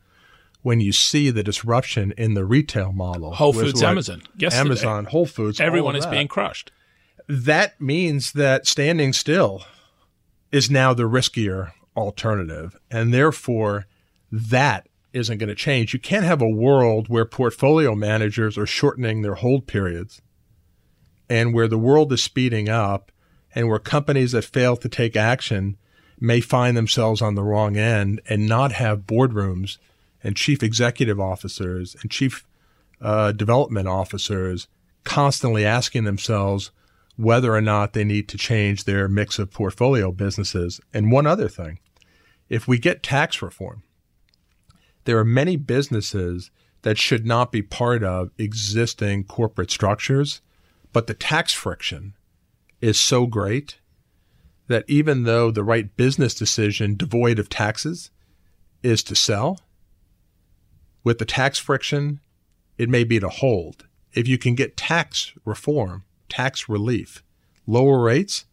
when 0.62 0.80
you 0.80 0.92
see 0.92 1.30
the 1.30 1.44
disruption 1.44 2.12
in 2.18 2.34
the 2.34 2.44
retail 2.44 2.92
model. 2.92 3.32
Whole 3.32 3.52
Foods, 3.52 3.82
Amazon. 3.82 4.22
Yesterday, 4.36 4.60
Amazon, 4.60 5.04
Whole 5.06 5.26
Foods. 5.26 5.60
Everyone 5.60 5.96
is 5.96 6.04
that. 6.04 6.10
being 6.10 6.28
crushed. 6.28 6.72
That 7.28 7.80
means 7.80 8.32
that 8.32 8.66
standing 8.66 9.12
still 9.12 9.64
is 10.50 10.70
now 10.70 10.92
the 10.92 11.04
riskier 11.04 11.70
alternative. 11.96 12.76
And 12.90 13.14
therefore, 13.14 13.86
that 14.30 14.88
isn't 15.12 15.38
going 15.38 15.48
to 15.48 15.54
change. 15.54 15.92
You 15.92 16.00
can't 16.00 16.24
have 16.24 16.42
a 16.42 16.48
world 16.48 17.08
where 17.08 17.24
portfolio 17.24 17.94
managers 17.94 18.56
are 18.56 18.66
shortening 18.66 19.22
their 19.22 19.34
hold 19.34 19.66
periods 19.66 20.20
and 21.28 21.54
where 21.54 21.68
the 21.68 21.78
world 21.78 22.12
is 22.12 22.22
speeding 22.22 22.68
up 22.68 23.12
and 23.54 23.68
where 23.68 23.78
companies 23.78 24.32
that 24.32 24.44
fail 24.44 24.76
to 24.76 24.88
take 24.88 25.16
action 25.16 25.76
may 26.18 26.40
find 26.40 26.76
themselves 26.76 27.22
on 27.22 27.34
the 27.34 27.42
wrong 27.42 27.76
end 27.76 28.20
and 28.28 28.46
not 28.46 28.72
have 28.72 29.06
boardrooms 29.06 29.78
and 30.22 30.36
chief 30.36 30.62
executive 30.62 31.18
officers 31.18 31.96
and 32.02 32.10
chief 32.10 32.46
uh, 33.00 33.32
development 33.32 33.88
officers 33.88 34.68
constantly 35.04 35.64
asking 35.64 36.04
themselves 36.04 36.70
whether 37.16 37.54
or 37.54 37.60
not 37.60 37.92
they 37.92 38.04
need 38.04 38.28
to 38.28 38.38
change 38.38 38.84
their 38.84 39.08
mix 39.08 39.38
of 39.38 39.50
portfolio 39.50 40.12
businesses. 40.12 40.80
And 40.92 41.10
one 41.10 41.26
other 41.26 41.48
thing, 41.48 41.78
if 42.48 42.68
we 42.68 42.78
get 42.78 43.02
tax 43.02 43.40
reform, 43.40 43.82
there 45.04 45.18
are 45.18 45.24
many 45.24 45.56
businesses 45.56 46.50
that 46.82 46.98
should 46.98 47.26
not 47.26 47.52
be 47.52 47.62
part 47.62 48.02
of 48.02 48.30
existing 48.38 49.24
corporate 49.24 49.70
structures, 49.70 50.40
but 50.92 51.06
the 51.06 51.14
tax 51.14 51.52
friction 51.52 52.14
is 52.80 52.98
so 52.98 53.26
great 53.26 53.78
that 54.68 54.84
even 54.88 55.24
though 55.24 55.50
the 55.50 55.64
right 55.64 55.96
business 55.96 56.34
decision 56.34 56.96
devoid 56.96 57.38
of 57.38 57.48
taxes 57.48 58.10
is 58.82 59.02
to 59.02 59.14
sell, 59.14 59.58
with 61.02 61.18
the 61.18 61.24
tax 61.24 61.58
friction, 61.58 62.20
it 62.78 62.88
may 62.88 63.04
be 63.04 63.18
to 63.20 63.28
hold. 63.28 63.86
If 64.12 64.28
you 64.28 64.38
can 64.38 64.54
get 64.54 64.76
tax 64.76 65.32
reform, 65.44 66.04
tax 66.28 66.68
relief, 66.68 67.22
lower 67.66 68.00
rates, 68.00 68.44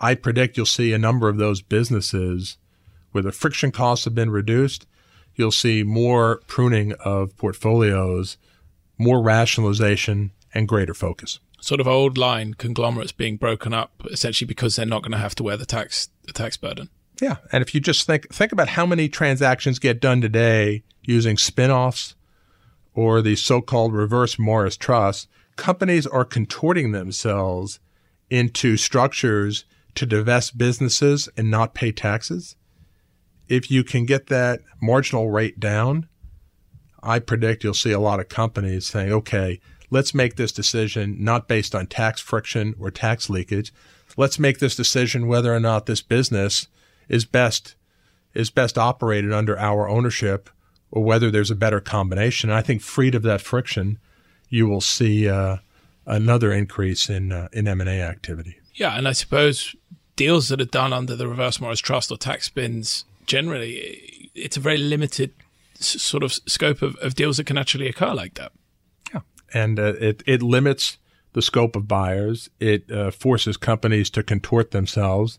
I 0.00 0.14
predict 0.14 0.56
you'll 0.56 0.66
see 0.66 0.92
a 0.92 0.98
number 0.98 1.28
of 1.28 1.36
those 1.36 1.62
businesses 1.62 2.56
where 3.12 3.22
the 3.22 3.32
friction 3.32 3.70
costs 3.70 4.04
have 4.04 4.14
been 4.14 4.30
reduced. 4.30 4.86
You'll 5.34 5.52
see 5.52 5.82
more 5.82 6.40
pruning 6.46 6.92
of 7.04 7.36
portfolios, 7.36 8.36
more 8.98 9.22
rationalization, 9.22 10.32
and 10.54 10.68
greater 10.68 10.94
focus. 10.94 11.40
Sort 11.60 11.80
of 11.80 11.86
old 11.86 12.18
line 12.18 12.54
conglomerates 12.54 13.12
being 13.12 13.36
broken 13.36 13.72
up 13.72 13.92
essentially 14.10 14.46
because 14.46 14.76
they're 14.76 14.84
not 14.84 15.02
going 15.02 15.12
to 15.12 15.18
have 15.18 15.34
to 15.36 15.42
wear 15.42 15.56
the 15.56 15.66
tax 15.66 16.08
the 16.26 16.32
tax 16.32 16.56
burden. 16.56 16.90
Yeah, 17.20 17.36
and 17.52 17.62
if 17.62 17.74
you 17.74 17.80
just 17.80 18.06
think 18.06 18.32
think 18.32 18.52
about 18.52 18.70
how 18.70 18.84
many 18.84 19.08
transactions 19.08 19.78
get 19.78 20.00
done 20.00 20.20
today 20.20 20.82
using 21.02 21.36
spin-offs 21.36 22.14
or 22.94 23.22
the 23.22 23.36
so-called 23.36 23.94
reverse 23.94 24.38
Morris 24.38 24.76
trust, 24.76 25.28
companies 25.56 26.06
are 26.06 26.24
contorting 26.24 26.92
themselves 26.92 27.78
into 28.28 28.76
structures 28.76 29.64
to 29.94 30.06
divest 30.06 30.58
businesses 30.58 31.28
and 31.36 31.50
not 31.50 31.74
pay 31.74 31.92
taxes. 31.92 32.56
If 33.48 33.70
you 33.70 33.84
can 33.84 34.06
get 34.06 34.28
that 34.28 34.60
marginal 34.80 35.30
rate 35.30 35.60
down, 35.60 36.08
I 37.02 37.18
predict 37.18 37.64
you'll 37.64 37.74
see 37.74 37.92
a 37.92 38.00
lot 38.00 38.20
of 38.20 38.28
companies 38.28 38.86
saying, 38.86 39.12
okay, 39.12 39.60
let's 39.90 40.14
make 40.14 40.36
this 40.36 40.52
decision 40.52 41.16
not 41.18 41.48
based 41.48 41.74
on 41.74 41.86
tax 41.86 42.20
friction 42.20 42.74
or 42.78 42.90
tax 42.90 43.28
leakage. 43.28 43.72
Let's 44.16 44.38
make 44.38 44.58
this 44.58 44.76
decision 44.76 45.26
whether 45.26 45.54
or 45.54 45.60
not 45.60 45.86
this 45.86 46.02
business 46.02 46.68
is 47.08 47.24
best 47.24 47.74
is 48.34 48.50
best 48.50 48.78
operated 48.78 49.32
under 49.32 49.58
our 49.58 49.88
ownership 49.88 50.48
or 50.90 51.04
whether 51.04 51.30
there's 51.30 51.50
a 51.50 51.56
better 51.56 51.80
combination. 51.80 52.48
And 52.48 52.58
I 52.58 52.62
think 52.62 52.80
freed 52.80 53.14
of 53.14 53.22
that 53.22 53.42
friction, 53.42 53.98
you 54.48 54.66
will 54.66 54.80
see 54.80 55.28
uh, 55.28 55.58
another 56.06 56.52
increase 56.52 57.10
in 57.10 57.32
uh, 57.32 57.48
in 57.52 57.66
M 57.68 57.80
and 57.80 57.90
A 57.90 58.00
activity. 58.00 58.58
Yeah, 58.74 58.96
and 58.96 59.08
I 59.08 59.12
suppose 59.12 59.74
deals 60.16 60.48
that 60.48 60.60
are 60.60 60.66
done 60.66 60.92
under 60.92 61.16
the 61.16 61.26
reverse 61.26 61.60
Morris 61.60 61.80
trust 61.80 62.10
or 62.10 62.16
tax 62.16 62.46
spins 62.46 63.04
generally, 63.26 64.30
it's 64.34 64.56
a 64.56 64.60
very 64.60 64.78
limited 64.78 65.32
sort 65.74 66.22
of 66.22 66.32
scope 66.32 66.82
of, 66.82 66.96
of 66.96 67.14
deals 67.14 67.36
that 67.36 67.46
can 67.46 67.58
actually 67.58 67.88
occur 67.88 68.14
like 68.14 68.34
that. 68.34 68.52
Yeah, 69.12 69.20
and 69.52 69.78
uh, 69.78 69.94
it 70.00 70.22
it 70.26 70.42
limits 70.42 70.98
the 71.32 71.42
scope 71.42 71.76
of 71.76 71.88
buyers. 71.88 72.50
It 72.60 72.90
uh, 72.90 73.10
forces 73.10 73.56
companies 73.56 74.10
to 74.10 74.22
contort 74.22 74.70
themselves, 74.70 75.38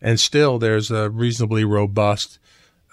and 0.00 0.18
still 0.20 0.58
there's 0.58 0.90
a 0.90 1.10
reasonably 1.10 1.64
robust 1.64 2.38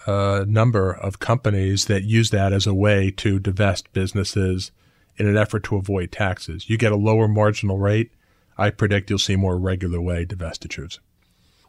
a 0.05 0.45
number 0.47 0.91
of 0.91 1.19
companies 1.19 1.85
that 1.85 2.03
use 2.03 2.29
that 2.29 2.53
as 2.53 2.67
a 2.67 2.73
way 2.73 3.11
to 3.11 3.39
divest 3.39 3.91
businesses 3.93 4.71
in 5.17 5.27
an 5.27 5.37
effort 5.37 5.63
to 5.63 5.77
avoid 5.77 6.11
taxes. 6.11 6.69
You 6.69 6.77
get 6.77 6.91
a 6.91 6.97
lower 6.97 7.27
marginal 7.27 7.79
rate. 7.79 8.11
I 8.57 8.69
predict 8.69 9.09
you'll 9.09 9.19
see 9.19 9.35
more 9.35 9.57
regular 9.57 9.99
way 9.99 10.25
divestitures. 10.25 10.99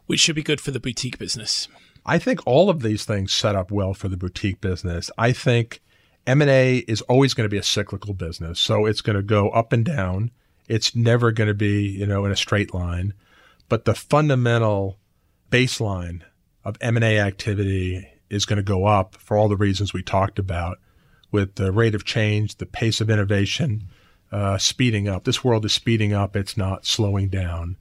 Which 0.05 0.19
should 0.19 0.35
be 0.35 0.43
good 0.43 0.61
for 0.61 0.71
the 0.71 0.79
boutique 0.79 1.17
business. 1.17 1.67
I 2.07 2.19
think 2.19 2.39
all 2.47 2.69
of 2.69 2.81
these 2.81 3.03
things 3.03 3.33
set 3.33 3.55
up 3.55 3.69
well 3.69 3.93
for 3.93 4.07
the 4.07 4.15
boutique 4.15 4.61
business. 4.61 5.11
I 5.17 5.33
think 5.33 5.81
M&A 6.25 6.77
is 6.87 7.01
always 7.01 7.33
going 7.33 7.45
to 7.45 7.53
be 7.53 7.57
a 7.57 7.63
cyclical 7.63 8.13
business. 8.13 8.61
So 8.61 8.85
it's 8.85 9.01
going 9.01 9.17
to 9.17 9.21
go 9.21 9.49
up 9.49 9.73
and 9.73 9.83
down. 9.83 10.31
It's 10.69 10.95
never 10.95 11.31
going 11.33 11.49
to 11.49 11.53
be, 11.53 11.83
you 11.83 12.05
know, 12.05 12.25
in 12.25 12.31
a 12.31 12.37
straight 12.37 12.73
line. 12.73 13.13
But 13.67 13.83
the 13.83 13.93
fundamental 13.93 14.97
baseline 15.51 16.21
of 16.63 16.77
M&A 16.79 17.19
activity 17.19 18.07
is 18.29 18.45
going 18.45 18.57
to 18.57 18.63
go 18.63 18.85
up 18.85 19.15
for 19.15 19.37
all 19.37 19.49
the 19.49 19.57
reasons 19.57 19.93
we 19.93 20.01
talked 20.01 20.39
about 20.39 20.77
with 21.31 21.55
the 21.55 21.73
rate 21.73 21.95
of 21.95 22.05
change, 22.05 22.55
the 22.55 22.65
pace 22.65 23.01
of 23.01 23.09
innovation 23.09 23.89
uh, 24.31 24.57
speeding 24.57 25.09
up. 25.09 25.25
This 25.25 25.43
world 25.43 25.65
is 25.65 25.73
speeding 25.73 26.13
up, 26.13 26.35
it's 26.35 26.57
not 26.57 26.85
slowing 26.85 27.27
down. 27.27 27.77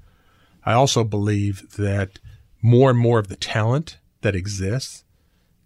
I 0.64 0.72
also 0.72 1.04
believe 1.04 1.76
that 1.76 2.18
more 2.60 2.90
and 2.90 2.98
more 2.98 3.20
of 3.20 3.28
the 3.28 3.36
talent 3.36 3.98
that 4.26 4.34
exists 4.34 5.04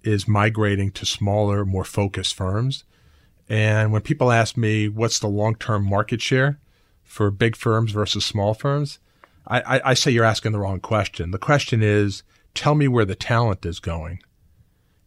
is 0.03 0.29
migrating 0.29 0.91
to 0.93 1.07
smaller, 1.07 1.65
more 1.65 1.85
focused 1.85 2.35
firms. 2.35 2.85
And 3.49 3.91
when 3.91 4.03
people 4.03 4.31
ask 4.31 4.57
me 4.57 4.87
what's 4.89 5.19
the 5.19 5.29
long 5.29 5.57
term 5.57 5.89
market 5.89 6.21
share 6.21 6.61
for 7.03 7.31
big 7.31 7.57
firms 7.57 7.91
versus 7.91 8.25
small 8.25 8.53
firms, 8.53 8.99
I, 9.47 9.61
I, 9.61 9.81
I 9.91 9.95
say 9.95 10.11
you're 10.11 10.25
asking 10.25 10.53
the 10.53 10.59
wrong 10.59 10.81
question. 10.81 11.31
The 11.31 11.39
question 11.39 11.83
is 11.83 12.23
tell 12.55 12.75
me 12.75 12.87
where 12.87 13.07
the 13.07 13.15
talent 13.15 13.65
is 13.65 13.81
going 13.81 14.21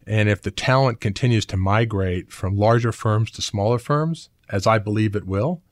and 0.06 0.28
if 0.28 0.42
the 0.42 0.50
talent 0.50 1.00
continues 1.00 1.46
to 1.46 1.56
migrate 1.56 2.30
from 2.30 2.56
larger 2.56 2.92
firms 2.92 3.30
to 3.32 3.42
smaller 3.42 3.78
firms, 3.78 4.28
as 4.50 4.66
I 4.66 4.78
believe 4.78 5.16
it 5.16 5.26
will, 5.26 5.62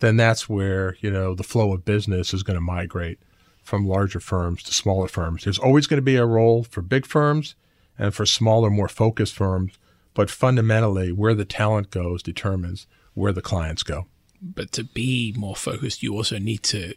then 0.00 0.16
that's 0.16 0.48
where, 0.48 0.96
you 1.00 1.10
know, 1.10 1.34
the 1.34 1.42
flow 1.42 1.72
of 1.72 1.84
business 1.84 2.32
is 2.32 2.42
going 2.42 2.56
to 2.56 2.60
migrate 2.60 3.18
from 3.62 3.86
larger 3.86 4.20
firms 4.20 4.62
to 4.64 4.74
smaller 4.74 5.08
firms. 5.08 5.44
There's 5.44 5.58
always 5.58 5.86
going 5.86 5.98
to 5.98 6.02
be 6.02 6.16
a 6.16 6.26
role 6.26 6.64
for 6.64 6.82
big 6.82 7.06
firms 7.06 7.54
and 7.98 8.14
for 8.14 8.26
smaller, 8.26 8.70
more 8.70 8.88
focused 8.88 9.34
firms, 9.34 9.74
but 10.14 10.30
fundamentally 10.30 11.12
where 11.12 11.34
the 11.34 11.44
talent 11.44 11.90
goes 11.90 12.22
determines 12.22 12.86
where 13.14 13.32
the 13.32 13.42
clients 13.42 13.82
go. 13.82 14.06
But 14.42 14.72
to 14.72 14.84
be 14.84 15.34
more 15.36 15.56
focused, 15.56 16.02
you 16.02 16.14
also 16.14 16.38
need 16.38 16.62
to 16.64 16.94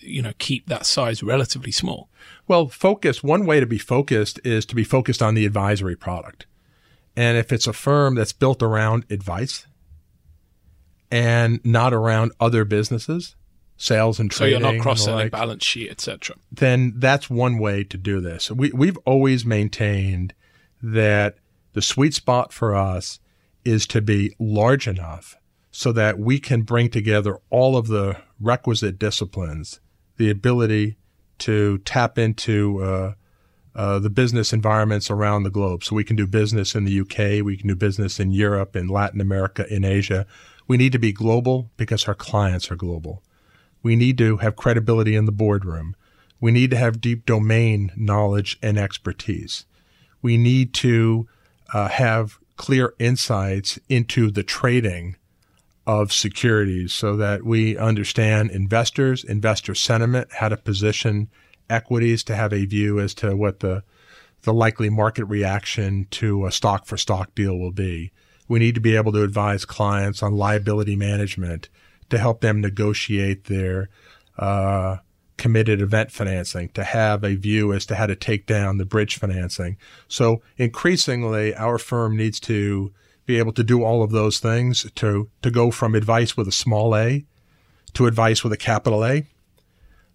you 0.00 0.22
know 0.22 0.32
keep 0.38 0.66
that 0.66 0.86
size 0.86 1.22
relatively 1.22 1.72
small? 1.72 2.08
Well, 2.46 2.68
focus. 2.68 3.22
One 3.22 3.46
way 3.46 3.60
to 3.60 3.66
be 3.66 3.78
focused 3.78 4.40
is 4.44 4.66
to 4.66 4.74
be 4.74 4.84
focused 4.84 5.22
on 5.22 5.34
the 5.34 5.46
advisory 5.46 5.96
product, 5.96 6.46
and 7.16 7.36
if 7.38 7.52
it's 7.52 7.66
a 7.66 7.72
firm 7.72 8.14
that's 8.14 8.32
built 8.32 8.62
around 8.62 9.04
advice 9.10 9.66
and 11.10 11.60
not 11.64 11.92
around 11.92 12.32
other 12.38 12.64
businesses, 12.64 13.34
sales 13.80 14.20
and 14.20 14.30
trading. 14.30 14.60
So 14.60 14.66
you're 14.66 14.74
not 14.74 14.82
cross-selling 14.82 15.26
like, 15.26 15.32
balance 15.32 15.64
sheet, 15.64 15.90
etc. 15.90 16.36
Then 16.52 16.92
that's 16.96 17.30
one 17.30 17.58
way 17.58 17.82
to 17.84 17.96
do 17.96 18.20
this. 18.20 18.50
We 18.50 18.70
we've 18.72 18.98
always 18.98 19.44
maintained 19.44 20.34
that 20.82 21.36
the 21.72 21.82
sweet 21.82 22.14
spot 22.14 22.52
for 22.52 22.74
us 22.74 23.18
is 23.64 23.86
to 23.88 24.02
be 24.02 24.34
large 24.38 24.86
enough 24.86 25.36
so 25.70 25.92
that 25.92 26.18
we 26.18 26.38
can 26.38 26.62
bring 26.62 26.90
together 26.90 27.38
all 27.48 27.76
of 27.76 27.86
the 27.86 28.16
requisite 28.38 28.98
disciplines, 28.98 29.80
the 30.16 30.30
ability 30.30 30.96
to 31.38 31.78
tap 31.78 32.18
into 32.18 32.82
uh, 32.82 33.14
uh, 33.74 33.98
the 33.98 34.10
business 34.10 34.52
environments 34.52 35.10
around 35.10 35.44
the 35.44 35.50
globe. 35.50 35.84
So 35.84 35.96
we 35.96 36.04
can 36.04 36.16
do 36.16 36.26
business 36.26 36.74
in 36.74 36.84
the 36.84 37.00
UK, 37.00 37.44
we 37.44 37.56
can 37.56 37.68
do 37.68 37.76
business 37.76 38.20
in 38.20 38.30
Europe, 38.30 38.76
in 38.76 38.88
Latin 38.88 39.20
America, 39.20 39.64
in 39.72 39.84
Asia. 39.84 40.26
We 40.66 40.76
need 40.76 40.92
to 40.92 40.98
be 40.98 41.12
global 41.12 41.70
because 41.76 42.06
our 42.08 42.14
clients 42.14 42.70
are 42.70 42.76
global. 42.76 43.22
We 43.82 43.96
need 43.96 44.18
to 44.18 44.38
have 44.38 44.56
credibility 44.56 45.14
in 45.16 45.24
the 45.24 45.32
boardroom. 45.32 45.96
We 46.40 46.52
need 46.52 46.70
to 46.70 46.76
have 46.76 47.00
deep 47.00 47.26
domain 47.26 47.92
knowledge 47.96 48.58
and 48.62 48.78
expertise. 48.78 49.66
We 50.22 50.36
need 50.36 50.74
to 50.74 51.28
uh, 51.72 51.88
have 51.88 52.38
clear 52.56 52.94
insights 52.98 53.78
into 53.88 54.30
the 54.30 54.42
trading 54.42 55.16
of 55.86 56.12
securities 56.12 56.92
so 56.92 57.16
that 57.16 57.42
we 57.42 57.76
understand 57.76 58.50
investors, 58.50 59.24
investor 59.24 59.74
sentiment, 59.74 60.28
how 60.34 60.48
to 60.48 60.56
position 60.56 61.28
equities 61.68 62.22
to 62.24 62.36
have 62.36 62.52
a 62.52 62.66
view 62.66 63.00
as 63.00 63.14
to 63.14 63.34
what 63.36 63.60
the 63.60 63.82
the 64.42 64.52
likely 64.54 64.88
market 64.88 65.24
reaction 65.24 66.06
to 66.10 66.46
a 66.46 66.52
stock 66.52 66.86
for 66.86 66.96
stock 66.96 67.34
deal 67.34 67.58
will 67.58 67.72
be. 67.72 68.10
We 68.48 68.58
need 68.58 68.74
to 68.74 68.80
be 68.80 68.96
able 68.96 69.12
to 69.12 69.22
advise 69.22 69.64
clients 69.64 70.22
on 70.22 70.32
liability 70.32 70.96
management 70.96 71.68
to 72.10 72.18
help 72.18 72.40
them 72.40 72.60
negotiate 72.60 73.44
their 73.44 73.88
uh, 74.38 74.98
committed 75.36 75.80
event 75.80 76.12
financing, 76.12 76.68
to 76.70 76.84
have 76.84 77.24
a 77.24 77.34
view 77.34 77.72
as 77.72 77.86
to 77.86 77.94
how 77.94 78.06
to 78.06 78.14
take 78.14 78.46
down 78.46 78.76
the 78.76 78.84
bridge 78.84 79.18
financing. 79.18 79.76
So 80.06 80.42
increasingly, 80.58 81.54
our 81.54 81.78
firm 81.78 82.16
needs 82.16 82.38
to 82.40 82.92
be 83.24 83.38
able 83.38 83.52
to 83.52 83.64
do 83.64 83.82
all 83.82 84.02
of 84.02 84.10
those 84.10 84.38
things 84.38 84.90
to, 84.96 85.30
to 85.42 85.50
go 85.50 85.70
from 85.70 85.94
advice 85.94 86.36
with 86.36 86.48
a 86.48 86.52
small 86.52 86.94
a 86.96 87.24
to 87.94 88.06
advice 88.06 88.44
with 88.44 88.52
a 88.52 88.56
capital 88.56 89.04
A. 89.04 89.26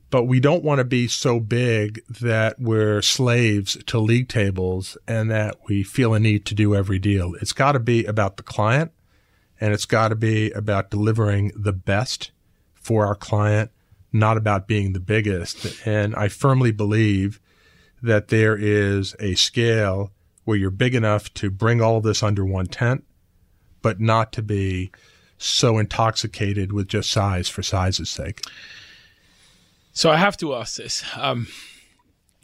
But 0.10 0.25
we 0.25 0.39
don't 0.39 0.63
want 0.63 0.79
to 0.79 0.86
be 0.86 1.08
so 1.08 1.39
big 1.39 2.01
that 2.08 2.60
we're 2.60 3.01
slaves 3.01 3.77
to 3.88 3.99
league 3.99 4.29
tables 4.29 4.97
and 5.08 5.29
that 5.31 5.58
we 5.67 5.84
feel 5.84 6.13
a 6.13 6.19
need 6.19 6.45
to 6.45 6.55
do 6.55 6.75
every 6.75 6.99
deal. 6.99 7.34
It's 7.41 7.51
got 7.51 7.73
to 7.73 7.79
be 7.79 8.05
about 8.05 8.38
the 8.38 8.43
client 8.43 8.91
and 9.60 9.74
it's 9.74 9.86
got 9.86 10.10
to 10.10 10.15
be 10.15 10.52
about 10.52 10.89
delivering 10.89 11.52
the 11.56 11.74
best 11.74 12.32
for 12.74 13.06
our 13.06 13.15
client, 13.15 13.72
not 14.12 14.38
about 14.38 14.68
being 14.68 14.94
the 14.94 15.00
biggest. 15.00 15.86
And 15.88 16.15
I 16.15 16.28
firmly 16.28 16.72
believe 16.72 17.39
that 18.02 18.28
there 18.28 18.56
is 18.58 19.15
a 19.20 19.36
scale 19.36 20.12
where 20.44 20.58
you're 20.58 20.70
big 20.70 20.94
enough 20.94 21.34
to 21.36 21.50
bring 21.50 21.82
all 21.82 22.02
this 22.02 22.22
under 22.22 22.46
one 22.46 22.68
tent, 22.68 23.04
but 23.82 24.00
not 24.00 24.32
to 24.34 24.41
be 24.41 24.91
so 25.38 25.78
intoxicated 25.78 26.72
with 26.72 26.88
just 26.88 27.10
size 27.10 27.50
for 27.50 27.63
size's 27.63 28.10
sake. 28.10 28.41
So 29.91 30.12
I 30.12 30.18
have 30.18 30.38
to 30.38 30.54
ask 30.56 30.78
this. 30.78 31.04
Um, 31.15 31.48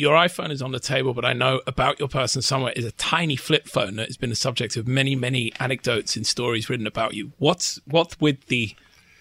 your 0.02 0.16
iPhone 0.16 0.50
is 0.50 0.64
on 0.64 0.72
the 0.72 0.80
table, 0.80 1.14
but 1.14 1.24
I 1.24 1.34
know 1.34 1.62
about 1.68 2.00
your 2.00 2.10
person 2.10 2.42
somewhere 2.42 2.74
is 2.76 2.86
a 2.86 2.92
tiny 2.94 3.36
flip 3.36 3.68
phone 3.68 3.98
that 3.98 4.08
has 4.08 4.18
been 4.18 4.32
the 4.32 4.36
subject 4.36 4.76
of 4.76 4.88
many, 4.88 5.16
many 5.16 5.54
anecdotes 5.60 6.16
and 6.16 6.26
stories 6.26 6.70
written 6.70 6.88
about 6.88 7.14
you. 7.14 7.34
What's 7.38 7.80
what 7.86 8.20
with 8.20 8.48
the 8.48 8.76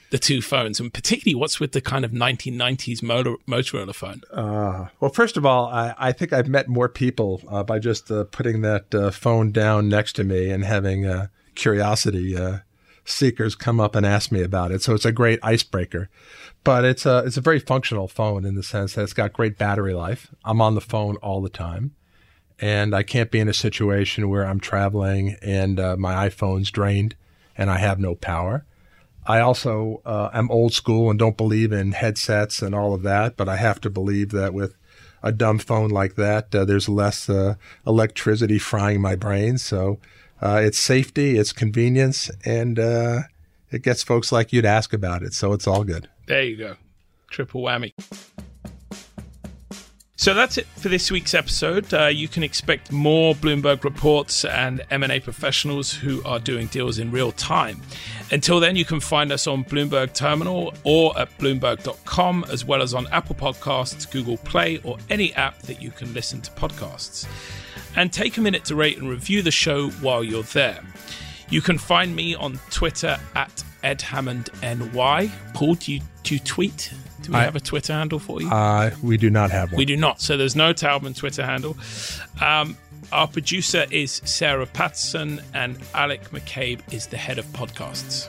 the 0.09 0.19
two 0.19 0.43
phones, 0.43 0.81
and 0.81 0.93
particularly 0.93 1.37
what's 1.37 1.61
with 1.61 1.73
the 1.73 1.83
kind 1.83 2.05
of 2.05 2.11
1990s 2.11 3.03
motor, 3.03 3.37
Motorola 3.47 3.95
phone? 3.95 4.23
Uh, 4.33 4.89
well, 4.99 5.13
first 5.13 5.37
of 5.37 5.47
all, 5.47 5.67
I, 5.67 5.95
I 5.99 6.13
think 6.13 6.33
I've 6.33 6.49
met 6.49 6.67
more 6.67 6.89
people 6.89 7.43
uh, 7.47 7.63
by 7.63 7.79
just 7.79 8.11
uh, 8.11 8.25
putting 8.25 8.63
that 8.63 8.93
uh, 8.93 9.11
phone 9.11 9.53
down 9.53 9.89
next 9.89 10.15
to 10.15 10.25
me 10.25 10.51
and 10.51 10.65
having 10.65 11.07
uh, 11.07 11.29
curiosity 11.55 12.37
uh, 12.37 12.59
seekers 13.11 13.55
come 13.55 13.81
up 13.81 13.95
and 13.95 14.07
ask 14.07 14.33
me 14.33 14.43
about 14.43 14.71
it. 14.71 14.83
So 14.83 14.95
it's 14.95 15.05
a 15.05 15.13
great 15.13 15.39
icebreaker. 15.43 16.09
But 16.63 16.85
it's 16.85 17.07
a 17.07 17.19
it's 17.25 17.37
a 17.37 17.43
very 17.43 17.59
functional 17.59 18.09
phone 18.09 18.45
in 18.45 18.55
the 18.55 18.63
sense 18.63 18.95
that 18.95 19.03
it's 19.03 19.13
got 19.13 19.33
great 19.33 19.57
battery 19.57 19.95
life. 19.95 20.35
I'm 20.45 20.61
on 20.61 20.75
the 20.75 20.81
phone 20.81 21.17
all 21.17 21.41
the 21.41 21.49
time, 21.49 21.95
and 22.59 22.95
I 22.95 23.03
can't 23.03 23.31
be 23.31 23.41
in 23.41 23.49
a 23.49 23.55
situation 23.55 24.29
where 24.29 24.47
I'm 24.47 24.61
traveling 24.61 25.37
and 25.43 25.79
my 25.99 26.29
iPhone's 26.29 26.71
drained 26.71 27.15
and 27.57 27.71
I 27.71 27.79
have 27.79 27.99
no 27.99 28.15
power. 28.15 28.65
I 29.27 29.41
also 29.41 30.01
uh, 30.05 30.31
am 30.33 30.51
old 30.51 30.73
school 30.73 31.11
and 31.11 31.19
don't 31.19 31.37
believe 31.37 31.73
in 31.73 31.93
headsets 31.93 32.63
and 32.63 32.75
all 32.75 32.95
of 32.95 33.03
that, 33.03 33.37
but 33.37 33.49
I 33.49 33.57
have 33.57 33.81
to 33.83 33.91
believe 33.91 34.31
that 34.31 34.55
with 34.55 34.77
a 35.23 35.31
dumb 35.31 35.59
phone 35.59 35.91
like 35.91 36.15
that, 36.15 36.55
uh, 36.55 36.65
there's 36.65 36.89
less 36.89 37.29
uh, 37.29 37.57
electricity 37.87 38.59
frying 38.59 39.01
my 39.01 39.15
brain. 39.15 39.59
So 39.59 39.99
uh, 40.43 40.61
it's 40.63 40.79
safety, 40.79 41.39
it's 41.39 41.53
convenience, 41.53 42.31
and 42.45 42.79
uh, 42.79 43.21
it 43.71 43.83
gets 43.83 44.03
folks 44.03 44.33
like 44.33 44.53
you 44.53 44.63
to 44.63 44.69
ask 44.69 44.93
about 44.93 45.23
it. 45.23 45.35
So 45.35 45.53
it's 45.53 45.67
all 45.67 45.85
good. 45.85 46.09
There 46.27 46.43
you 46.43 46.57
go. 46.57 46.77
Triple 47.31 47.63
whammy. 47.63 47.93
So 50.21 50.35
that's 50.35 50.59
it 50.59 50.67
for 50.77 50.91
this 50.91 51.11
week's 51.11 51.33
episode. 51.33 51.95
Uh, 51.95 52.09
you 52.09 52.29
can 52.29 52.43
expect 52.43 52.93
more 52.93 53.35
Bloomberg 53.35 53.85
reports 53.85 54.45
and 54.45 54.85
M&A 54.91 55.19
professionals 55.19 55.95
who 55.95 56.23
are 56.25 56.39
doing 56.39 56.67
deals 56.67 56.99
in 56.99 57.11
real 57.11 57.33
time. 57.33 57.81
Until 58.31 58.61
then, 58.61 58.77
you 58.77 58.85
can 58.85 59.01
find 59.01 59.33
us 59.33 59.47
on 59.47 59.65
Bloomberg 59.65 60.13
Terminal 60.13 60.75
or 60.85 61.19
at 61.19 61.31
bloomberg.com, 61.39 62.45
as 62.51 62.67
well 62.67 62.83
as 62.83 62.93
on 62.93 63.07
Apple 63.07 63.35
Podcasts, 63.35 64.11
Google 64.11 64.37
Play, 64.37 64.79
or 64.85 64.99
any 65.09 65.33
app 65.37 65.59
that 65.63 65.81
you 65.81 65.91
can 65.91 66.13
listen 66.13 66.43
to 66.43 66.51
podcasts. 66.51 67.27
And 67.97 68.13
take 68.13 68.37
a 68.37 68.41
minute 68.41 68.65
to 68.67 68.75
rate 68.75 68.99
and 68.99 69.09
review 69.09 69.43
the 69.43 69.51
show 69.51 69.91
while 69.91 70.23
you're 70.23 70.43
there. 70.43 70.81
You 71.51 71.61
can 71.61 71.79
find 71.79 72.15
me 72.15 72.35
on 72.35 72.61
Twitter 72.71 73.19
at 73.35 73.65
Ed 73.83 74.01
Hammond 74.03 74.51
NY. 74.63 75.31
Paul, 75.55 75.75
do 75.75 75.93
you, 75.93 76.01
do 76.23 76.35
you 76.35 76.41
tweet? 76.41 76.93
Do 77.23 77.33
we 77.33 77.39
I, 77.39 77.43
have 77.43 77.57
a 77.57 77.61
Twitter 77.61 77.93
handle 77.93 78.19
for 78.19 78.41
you? 78.41 78.49
Uh, 78.49 78.91
we 79.03 79.17
do 79.17 79.31
not 79.31 79.51
have 79.51 79.73
one. 79.73 79.79
We 79.79 79.85
do 79.85 79.97
not. 79.97 80.21
So 80.21 80.37
there's 80.37 80.57
no 80.57 80.73
Taubman 80.73 81.17
Twitter 81.17 81.45
handle. 81.45 81.77
Um, 82.41 82.77
our 83.13 83.27
producer 83.27 83.87
is 83.91 84.23
Sarah 84.25 84.67
Patterson, 84.67 85.41
and 85.53 85.77
Alec 85.95 86.31
McCabe 86.31 86.81
is 86.93 87.09
the 87.09 87.17
head 87.17 87.39
of 87.39 87.47
podcasts. 87.47 88.29